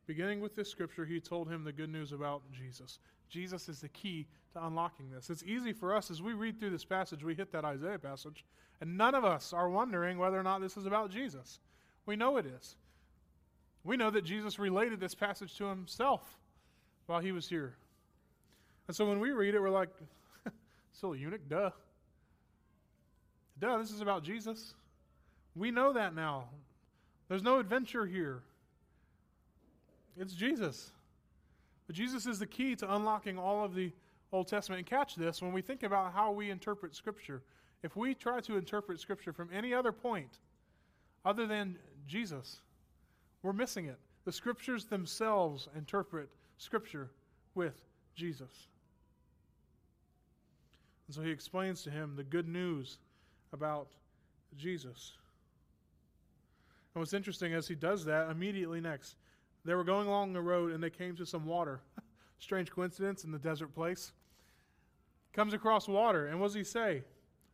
[0.07, 2.99] Beginning with this scripture, he told him the good news about Jesus.
[3.29, 5.29] Jesus is the key to unlocking this.
[5.29, 8.43] It's easy for us as we read through this passage, we hit that Isaiah passage,
[8.81, 11.59] and none of us are wondering whether or not this is about Jesus.
[12.05, 12.75] We know it is.
[13.85, 16.37] We know that Jesus related this passage to himself
[17.05, 17.75] while he was here.
[18.87, 19.89] And so when we read it, we're like,
[20.91, 21.71] still a eunuch, duh.
[23.59, 24.73] Duh, this is about Jesus.
[25.55, 26.45] We know that now.
[27.29, 28.43] There's no adventure here.
[30.17, 30.91] It's Jesus.
[31.87, 33.91] But Jesus is the key to unlocking all of the
[34.31, 34.79] Old Testament.
[34.79, 37.41] And catch this when we think about how we interpret Scripture.
[37.83, 40.39] If we try to interpret Scripture from any other point
[41.25, 41.77] other than
[42.07, 42.61] Jesus,
[43.41, 43.97] we're missing it.
[44.25, 47.11] The Scriptures themselves interpret Scripture
[47.55, 47.81] with
[48.15, 48.67] Jesus.
[51.13, 52.97] And so he explains to him the good news
[53.51, 53.89] about
[54.57, 55.11] Jesus.
[56.95, 59.17] And what's interesting as he does that, immediately next,
[59.63, 61.81] they were going along the road and they came to some water.
[62.39, 64.11] Strange coincidence in the desert place.
[65.33, 67.03] Comes across water, and what does he say?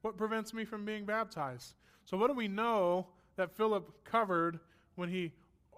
[0.04, 1.74] What prevents me from being baptized?
[2.06, 4.62] So, what do we know that Philip covered
[4.96, 5.34] when he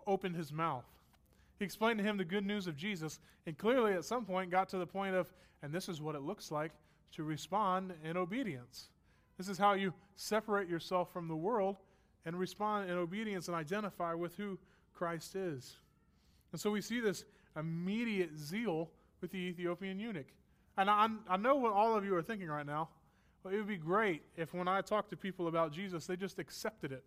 [0.05, 0.85] opened his mouth?
[1.57, 4.69] He explained to him the good news of Jesus, and clearly at some point got
[4.69, 6.73] to the point of, and this is what it looks like
[7.15, 8.89] to respond in obedience.
[9.37, 11.77] This is how you separate yourself from the world
[12.25, 14.59] and respond in obedience and identify with who
[14.93, 15.75] Christ is.
[16.51, 17.25] And so we see this
[17.57, 18.89] immediate zeal
[19.19, 20.27] with the Ethiopian eunuch.
[20.77, 22.89] And I, I know what all of you are thinking right now.
[23.43, 26.39] Well, it would be great if when I talk to people about Jesus, they just
[26.39, 27.03] accepted it.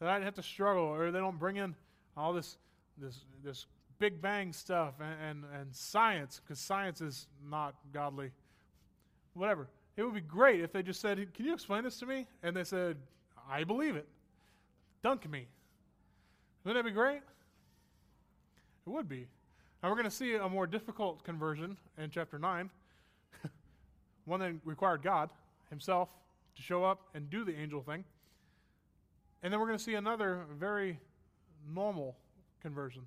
[0.00, 1.74] That I didn't have to struggle, or they don't bring in
[2.16, 2.56] all this,
[2.96, 3.66] this, this
[3.98, 8.30] big bang stuff and, and, and science, because science is not godly.
[9.34, 9.68] Whatever.
[9.96, 12.26] It would be great if they just said, Can you explain this to me?
[12.42, 12.96] And they said,
[13.50, 14.06] I believe it.
[15.02, 15.46] Dunk me.
[16.64, 17.20] Wouldn't that be great?
[18.86, 19.26] It would be.
[19.82, 22.68] Now we're going to see a more difficult conversion in chapter 9,
[24.24, 25.30] one that required God
[25.70, 26.08] Himself
[26.56, 28.04] to show up and do the angel thing.
[29.42, 30.98] And then we're going to see another very
[31.72, 32.16] normal
[32.60, 33.02] conversion.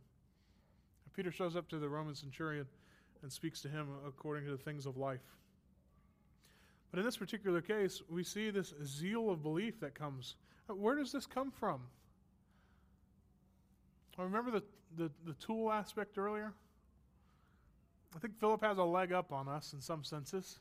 [1.16, 2.66] Peter shows up to the Roman centurion
[3.22, 5.20] and speaks to him according to the things of life.
[6.92, 10.36] But in this particular case, we see this zeal of belief that comes.
[10.70, 11.82] Uh, where does this come from?
[14.20, 14.64] I Remember the,
[14.98, 16.54] the, the tool aspect earlier?
[18.16, 20.60] I think Philip has a leg up on us in some senses.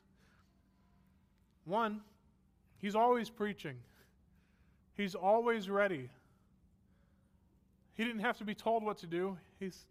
[1.65, 2.01] One,
[2.79, 3.75] he's always preaching,
[4.95, 6.09] he's always ready.
[7.93, 9.37] He didn't have to be told what to do.
[9.59, 9.85] He's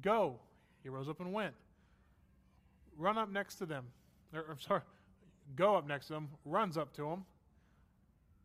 [0.00, 0.38] go.
[0.82, 1.54] He rose up and went.
[2.96, 3.84] Run up next to them.
[4.32, 4.82] Or, I'm sorry,
[5.56, 7.24] go up next to him, runs up to him,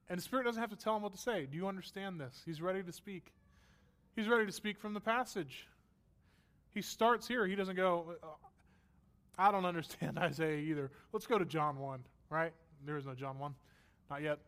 [0.10, 1.47] And the Spirit doesn't have to tell him what to say.
[1.49, 2.41] Do you understand this?
[2.45, 3.34] He's ready to speak.
[4.16, 5.68] He's ready to speak from the passage.
[6.74, 7.45] He starts here.
[7.45, 8.28] He doesn't go, uh,
[9.38, 10.91] I don't understand Isaiah either.
[11.14, 11.99] Let's go to John 1,
[12.30, 12.53] right?
[12.86, 13.53] There is no John 1.
[14.10, 14.39] Not yet.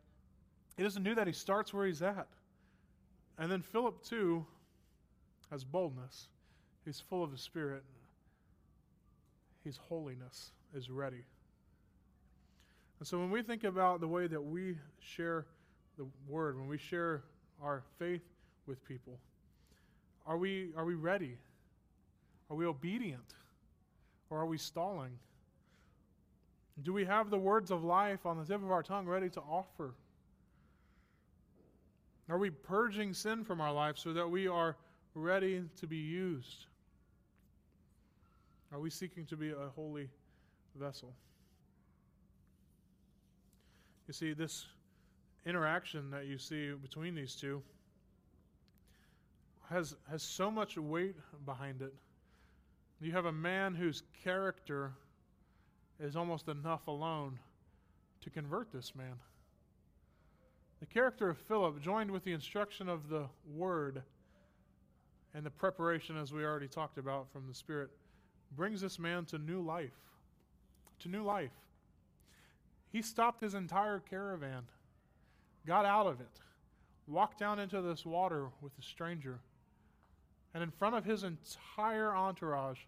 [0.78, 1.28] He doesn't do that.
[1.28, 2.28] He starts where he's at.
[3.38, 4.46] And then Philip, too,
[5.52, 6.28] has boldness.
[6.86, 7.84] He's full of the Spirit.
[9.64, 11.24] His holiness is ready.
[13.00, 15.46] And so when we think about the way that we share
[15.98, 17.24] the word, when we share
[17.62, 18.22] our faith
[18.68, 19.18] with people,
[20.28, 21.38] are we, are we ready?
[22.50, 23.34] Are we obedient?
[24.30, 25.18] Or are we stalling?
[26.84, 29.42] Do we have the words of life on the tip of our tongue ready to
[29.42, 29.94] offer?
[32.30, 34.76] Are we purging sin from our life so that we are
[35.16, 36.68] ready to be used?
[38.72, 40.10] Are we seeking to be a holy
[40.76, 41.14] vessel?
[44.10, 44.66] You see, this
[45.46, 47.62] interaction that you see between these two
[49.70, 51.94] has, has so much weight behind it.
[53.00, 54.94] You have a man whose character
[56.00, 57.38] is almost enough alone
[58.22, 59.14] to convert this man.
[60.80, 64.02] The character of Philip, joined with the instruction of the Word
[65.36, 67.92] and the preparation, as we already talked about, from the Spirit,
[68.56, 69.94] brings this man to new life.
[71.02, 71.52] To new life.
[72.92, 74.64] He stopped his entire caravan,
[75.66, 76.40] got out of it,
[77.08, 79.40] walked down into this water with a stranger,
[80.54, 82.80] and in front of his entire entourage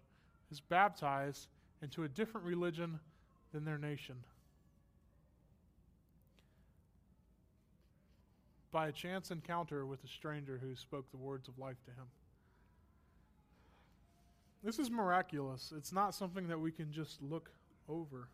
[0.50, 1.46] is baptized
[1.82, 2.98] into a different religion
[3.52, 4.16] than their nation.
[8.72, 12.06] By a chance encounter with a stranger who spoke the words of life to him.
[14.64, 15.72] This is miraculous.
[15.76, 17.50] It's not something that we can just look
[17.88, 18.28] over.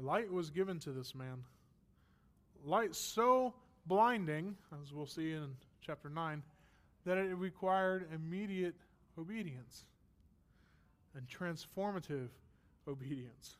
[0.00, 1.44] Light was given to this man.
[2.64, 3.54] Light so
[3.86, 6.42] blinding, as we'll see in chapter 9,
[7.04, 8.74] that it required immediate
[9.18, 9.84] obedience
[11.14, 12.28] and transformative
[12.88, 13.56] obedience.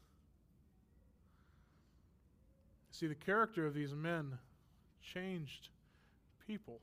[2.91, 4.39] See, the character of these men
[5.03, 5.69] changed
[6.47, 6.81] people,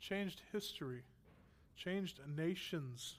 [0.00, 1.02] changed history,
[1.76, 3.16] changed nations.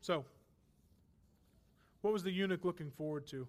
[0.00, 0.24] So,
[2.04, 3.46] what was the eunuch looking forward to?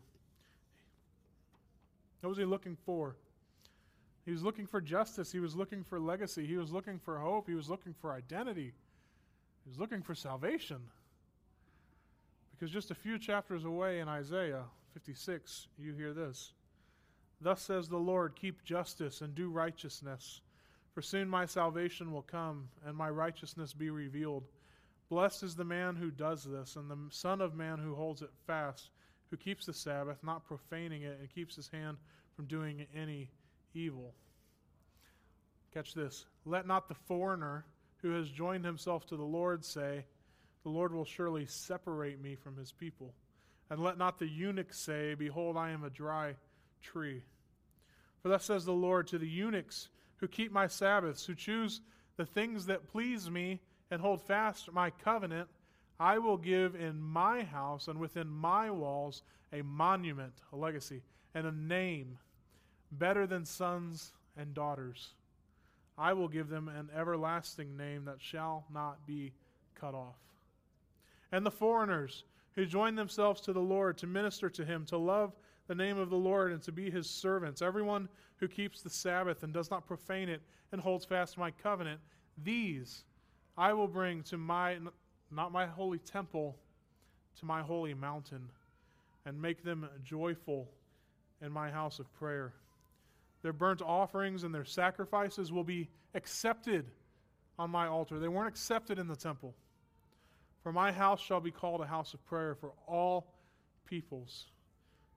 [2.22, 3.18] What was he looking for?
[4.24, 5.30] He was looking for justice.
[5.30, 6.46] He was looking for legacy.
[6.46, 7.50] He was looking for hope.
[7.50, 8.72] He was looking for identity.
[9.66, 10.78] He was looking for salvation.
[12.52, 16.54] Because just a few chapters away in Isaiah 56, you hear this
[17.42, 20.40] Thus says the Lord, keep justice and do righteousness,
[20.94, 24.46] for soon my salvation will come and my righteousness be revealed.
[25.10, 28.32] Blessed is the man who does this, and the Son of Man who holds it
[28.48, 28.90] fast,
[29.30, 31.98] who keeps the Sabbath, not profaning it, and keeps his hand
[32.36, 33.30] from doing any
[33.74, 34.14] evil.
[35.74, 36.26] Catch this.
[36.46, 37.66] Let not the foreigner
[38.02, 40.06] who has joined himself to the Lord say,
[40.64, 43.14] The Lord will surely separate me from his people.
[43.70, 46.36] And let not the eunuch say, Behold, I am a dry
[46.82, 47.24] tree.
[48.22, 51.82] For thus says the Lord to the eunuchs who keep my Sabbaths, who choose
[52.18, 53.60] the things that please me,
[53.92, 55.48] and hold fast my covenant,
[56.00, 59.24] I will give in my house and within my walls
[59.54, 61.02] a monument, a legacy,
[61.34, 62.18] and a name
[62.92, 65.14] better than sons and daughters.
[65.98, 69.32] I will give them an everlasting name that shall not be
[69.76, 70.18] cut off.
[71.32, 72.26] And the foreigners
[72.56, 75.34] who join themselves to the Lord to minister to him, to love
[75.68, 78.08] the name of the Lord, and to be his servants, everyone
[78.38, 82.00] who keeps the Sabbath and does not profane it and holds fast my covenant,
[82.44, 83.04] these
[83.58, 84.78] I will bring to my,
[85.32, 86.56] not my holy temple,
[87.40, 88.50] to my holy mountain,
[89.26, 90.68] and make them joyful
[91.42, 92.54] in my house of prayer.
[93.42, 96.86] Their burnt offerings and their sacrifices will be accepted
[97.58, 98.20] on my altar.
[98.20, 99.54] They weren't accepted in the temple.
[100.64, 103.28] For my house shall be called a house of prayer for all
[103.86, 104.48] peoples.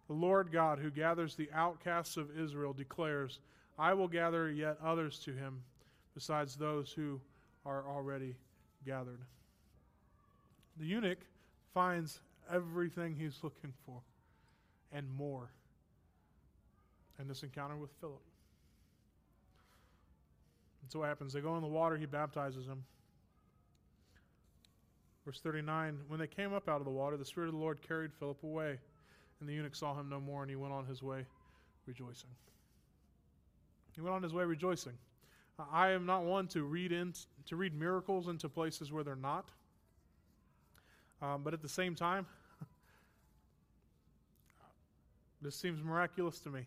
[0.07, 3.41] The Lord God, who gathers the outcasts of Israel, declares,
[3.79, 5.63] I will gather yet others to him,
[6.15, 7.21] besides those who
[7.69, 8.35] are already
[8.87, 9.21] gathered.
[10.79, 11.19] The eunuch
[11.75, 12.21] finds
[12.53, 14.01] everything he's looking for
[14.93, 15.51] and more
[17.21, 18.23] in this encounter with Philip.
[20.83, 21.35] And so what happens?
[21.35, 22.83] They go in the water, he baptizes him.
[25.27, 27.83] Verse 39 When they came up out of the water, the Spirit of the Lord
[27.87, 28.79] carried Philip away,
[29.41, 31.27] and the eunuch saw him no more, and he went on his way
[31.87, 32.31] rejoicing.
[33.93, 34.95] He went on his way rejoicing.
[35.73, 37.15] I am not one to read in,
[37.47, 39.51] to read miracles into places where they're not.
[41.21, 42.27] Um, but at the same time,
[45.43, 46.61] this seems miraculous to me.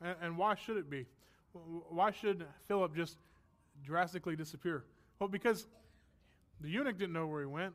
[0.00, 1.06] And, and why should it be?
[1.52, 3.18] Why should Philip just
[3.84, 4.84] drastically disappear?
[5.18, 5.66] Well, because
[6.60, 7.74] the eunuch didn't know where he went.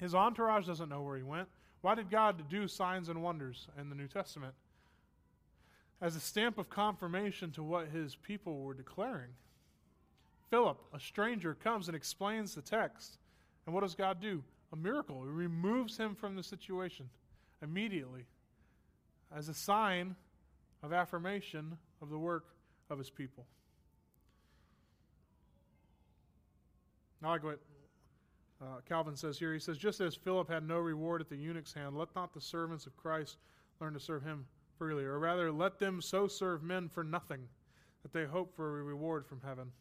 [0.00, 1.48] His entourage doesn't know where he went.
[1.80, 4.54] Why did God do signs and wonders in the New Testament?
[6.00, 9.30] As a stamp of confirmation to what his people were declaring.
[10.50, 13.18] Philip, a stranger, comes and explains the text.
[13.64, 14.42] And what does God do?
[14.72, 15.22] A miracle.
[15.22, 17.08] He removes him from the situation
[17.62, 18.26] immediately.
[19.34, 20.14] as a sign
[20.82, 22.44] of affirmation of the work
[22.90, 23.44] of his people.
[27.20, 27.58] Now, I what
[28.62, 29.52] uh, Calvin says here.
[29.52, 32.40] He says, Just as Philip had no reward at the eunuch's hand, let not the
[32.40, 33.36] servants of Christ
[33.80, 34.46] learn to serve him
[34.78, 37.48] freely, or rather, let them so serve men for nothing
[38.02, 39.72] that they hope for a reward from heaven.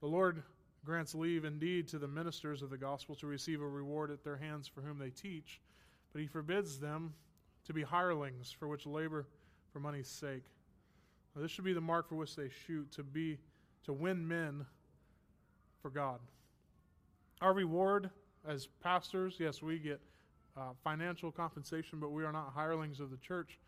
[0.00, 0.42] The Lord
[0.84, 4.36] grants leave indeed to the ministers of the gospel to receive a reward at their
[4.36, 5.60] hands for whom they teach,
[6.12, 7.14] but he forbids them
[7.64, 9.26] to be hirelings for which labor
[9.72, 10.44] for money's sake.
[11.34, 13.38] Now, this should be the mark for which they shoot to be
[13.84, 14.66] to win men
[15.80, 16.20] for God.
[17.40, 18.10] Our reward
[18.46, 20.00] as pastors, yes, we get
[20.56, 23.58] uh, financial compensation, but we are not hirelings of the church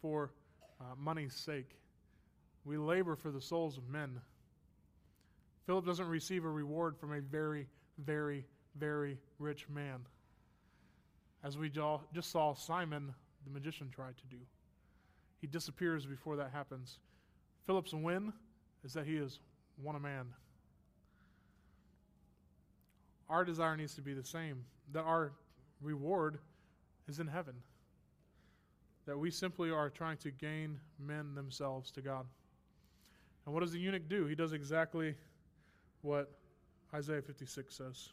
[0.00, 0.32] for
[0.80, 1.76] uh, money's sake.
[2.64, 4.20] We labor for the souls of men.
[5.66, 7.66] Philip doesn't receive a reward from a very,
[7.98, 8.44] very,
[8.78, 10.00] very rich man.
[11.42, 13.14] As we just saw Simon
[13.46, 14.42] the magician tried to do.
[15.40, 16.98] He disappears before that happens.
[17.66, 18.32] Philip's win
[18.84, 19.38] is that he has
[19.82, 20.26] won a man.
[23.28, 25.32] Our desire needs to be the same that our
[25.80, 26.38] reward
[27.08, 27.54] is in heaven.
[29.06, 32.26] That we simply are trying to gain men themselves to God.
[33.44, 34.26] And what does the eunuch do?
[34.26, 35.14] He does exactly
[36.02, 36.32] what
[36.92, 38.08] Isaiah 56 says.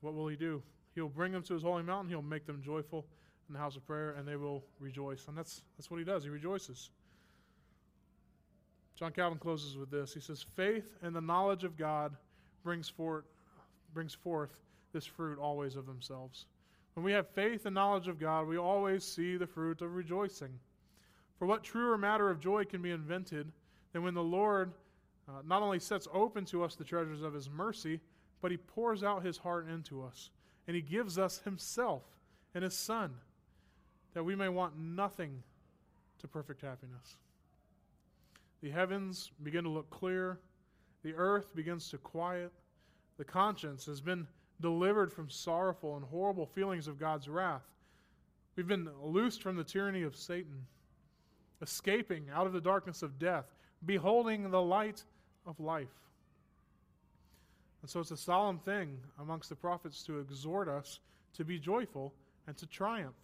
[0.00, 0.62] What will he do?
[0.94, 3.06] He'll bring them to his holy mountain, he'll make them joyful
[3.48, 5.26] in the house of prayer, and they will rejoice.
[5.28, 6.24] And that's, that's what he does.
[6.24, 6.90] He rejoices.
[8.96, 10.14] John Calvin closes with this.
[10.14, 12.16] He says, Faith and the knowledge of God
[12.62, 13.24] brings forth,
[13.92, 14.50] brings forth
[14.94, 16.46] this fruit always of themselves.
[16.94, 20.58] When we have faith and knowledge of God, we always see the fruit of rejoicing.
[21.38, 23.52] For what truer matter of joy can be invented
[23.92, 24.72] than when the Lord
[25.28, 28.00] uh, not only sets open to us the treasures of his mercy,
[28.40, 30.30] but he pours out his heart into us,
[30.66, 32.02] and he gives us himself
[32.54, 33.12] and his Son
[34.14, 35.42] that we may want nothing
[36.20, 37.16] to perfect happiness.
[38.62, 40.38] The heavens begin to look clear,
[41.02, 42.52] the earth begins to quiet,
[43.18, 44.26] the conscience has been
[44.60, 47.64] delivered from sorrowful and horrible feelings of God's wrath.
[48.56, 50.66] We've been loosed from the tyranny of Satan,
[51.60, 53.46] escaping out of the darkness of death,
[53.84, 55.02] beholding the light
[55.46, 55.88] of life.
[57.82, 61.00] And so it's a solemn thing amongst the prophets to exhort us
[61.34, 62.14] to be joyful
[62.46, 63.16] and to triumph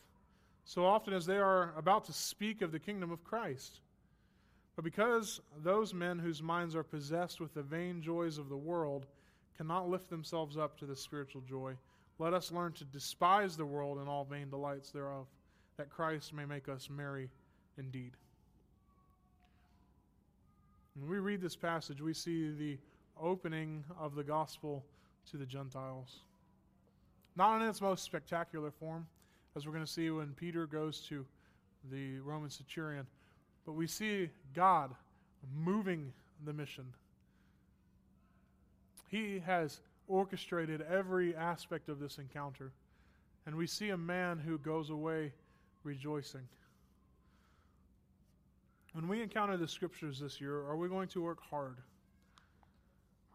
[0.65, 3.81] so often as they are about to speak of the kingdom of Christ.
[4.77, 9.07] But because those men whose minds are possessed with the vain joys of the world
[9.61, 11.75] cannot lift themselves up to the spiritual joy,
[12.19, 15.27] let us learn to despise the world and all vain delights thereof,
[15.77, 17.29] that Christ may make us merry
[17.77, 18.13] indeed.
[20.95, 22.79] When we read this passage, we see the
[23.21, 24.83] opening of the gospel
[25.31, 26.21] to the Gentiles.
[27.37, 29.07] Not in its most spectacular form,
[29.55, 31.27] as we're going to see when Peter goes to
[31.93, 33.07] the Roman centurion.
[33.67, 34.95] But we see God
[35.55, 36.15] moving
[36.47, 36.87] the mission.
[39.11, 42.73] He has orchestrated every aspect of this encounter.
[43.47, 45.33] And we see a man who goes away
[45.85, 46.47] rejoicing.
[48.93, 51.77] When we encounter the scriptures this year, are we going to work hard?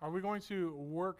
[0.01, 1.19] Are we going to work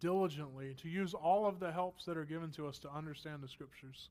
[0.00, 3.48] diligently to use all of the helps that are given to us to understand the
[3.48, 4.08] Scriptures.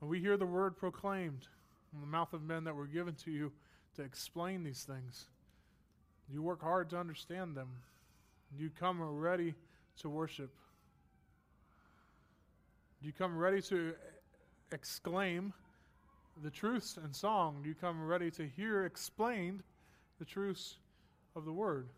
[0.00, 1.46] And we hear the word proclaimed
[1.90, 3.52] from the mouth of men that were given to you
[3.96, 5.26] to explain these things.
[6.30, 7.68] You work hard to understand them.
[8.56, 9.54] Do you come ready
[10.00, 10.50] to worship.
[13.00, 13.94] Do you come ready to
[14.72, 15.52] exclaim
[16.42, 17.60] the truths in song.
[17.62, 19.62] Do you come ready to hear explained
[20.18, 20.76] the truths
[21.34, 21.88] of the word.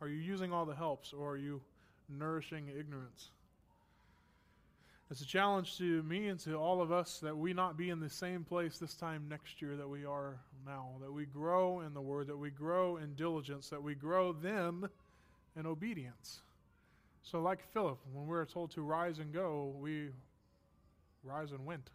[0.00, 1.60] Are you using all the helps or are you
[2.08, 3.30] nourishing ignorance?
[5.10, 7.98] It's a challenge to me and to all of us that we not be in
[7.98, 11.94] the same place this time next year that we are now, that we grow in
[11.94, 14.86] the Word, that we grow in diligence, that we grow then
[15.56, 16.40] in obedience.
[17.22, 20.10] So, like Philip, when we are told to rise and go, we
[21.24, 21.88] rise and went.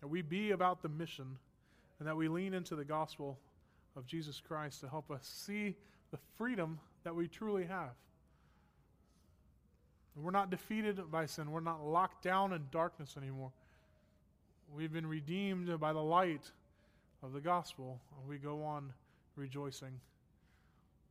[0.00, 1.36] That we be about the mission
[1.98, 3.40] and that we lean into the gospel
[3.96, 5.74] of Jesus Christ to help us see
[6.12, 7.90] the freedom that we truly have.
[10.22, 11.50] We're not defeated by sin.
[11.50, 13.52] We're not locked down in darkness anymore.
[14.74, 16.50] We've been redeemed by the light
[17.22, 18.92] of the gospel, and we go on
[19.36, 20.00] rejoicing.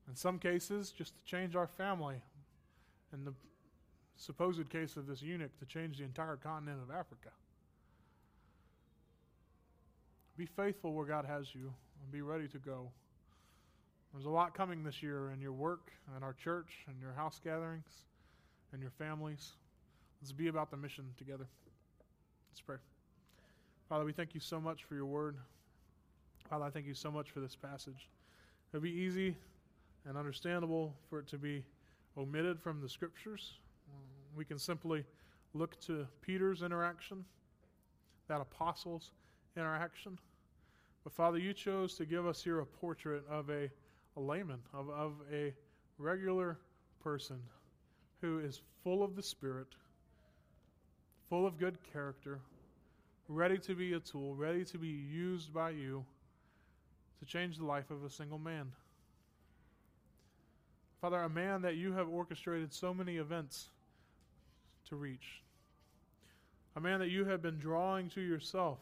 [0.07, 2.21] In some cases, just to change our family.
[3.13, 3.33] In the
[4.17, 7.29] supposed case of this eunuch, to change the entire continent of Africa.
[10.37, 12.89] Be faithful where God has you and be ready to go.
[14.13, 17.39] There's a lot coming this year in your work and our church and your house
[17.43, 18.05] gatherings
[18.73, 19.53] and your families.
[20.21, 21.47] Let's be about the mission together.
[22.51, 22.77] Let's pray.
[23.87, 25.37] Father, we thank you so much for your word.
[26.49, 28.09] Father, I thank you so much for this passage.
[28.71, 29.35] It would be easy
[30.05, 31.63] and understandable for it to be
[32.17, 33.53] omitted from the scriptures.
[34.35, 35.05] We can simply
[35.53, 37.25] look to Peter's interaction,
[38.27, 39.11] that apostles'
[39.57, 40.19] interaction.
[41.03, 43.69] But Father, you chose to give us here a portrait of a,
[44.17, 45.53] a layman, of, of a
[45.97, 46.57] regular
[47.03, 47.39] person
[48.21, 49.67] who is full of the Spirit,
[51.29, 52.39] full of good character,
[53.27, 56.03] ready to be a tool, ready to be used by you
[57.19, 58.71] to change the life of a single man.
[61.01, 63.69] Father, a man that you have orchestrated so many events
[64.89, 65.41] to reach,
[66.75, 68.79] a man that you have been drawing to yourself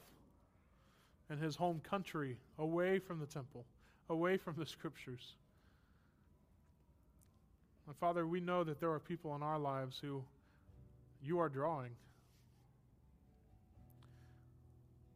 [1.30, 3.66] and his home country, away from the temple,
[4.10, 5.34] away from the scriptures.
[7.88, 10.22] And Father, we know that there are people in our lives who
[11.24, 11.92] you are drawing.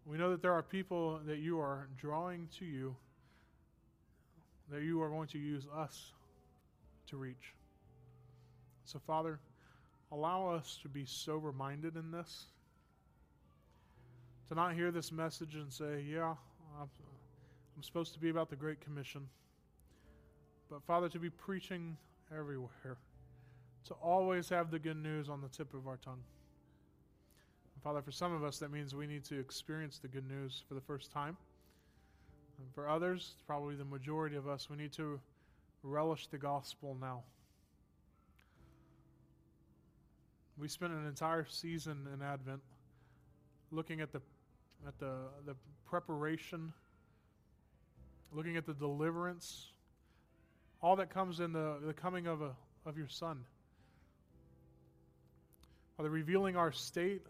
[0.05, 2.95] We know that there are people that you are drawing to you,
[4.71, 6.13] that you are going to use us
[7.07, 7.53] to reach.
[8.85, 9.39] So, Father,
[10.11, 12.45] allow us to be sober minded in this,
[14.47, 16.35] to not hear this message and say, Yeah,
[16.79, 16.89] I'm,
[17.75, 19.27] I'm supposed to be about the Great Commission.
[20.69, 21.97] But, Father, to be preaching
[22.37, 22.97] everywhere,
[23.85, 26.23] to always have the good news on the tip of our tongue.
[27.73, 30.63] And Father, for some of us, that means we need to experience the good news
[30.67, 31.37] for the first time.
[32.57, 35.19] And for others, probably the majority of us, we need to
[35.83, 37.23] relish the gospel now.
[40.57, 42.61] We spent an entire season in Advent
[43.71, 44.21] looking at the
[44.87, 45.55] at the the
[45.85, 46.71] preparation,
[48.31, 49.71] looking at the deliverance,
[50.81, 52.51] all that comes in the, the coming of a
[52.85, 53.43] of your son.
[55.97, 57.25] Father, revealing our state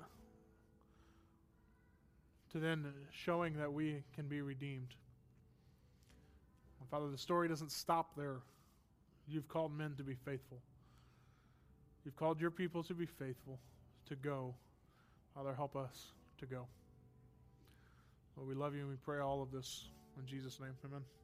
[2.52, 4.94] to then showing that we can be redeemed.
[6.80, 8.38] And Father, the story doesn't stop there.
[9.28, 10.60] You've called men to be faithful.
[12.06, 13.60] You've called your people to be faithful,
[14.10, 14.54] to go.
[15.36, 16.08] Father, help us
[16.40, 16.66] to go.
[18.36, 20.74] Lord, we love you and we pray all of this in Jesus' name.
[20.86, 21.21] Amen.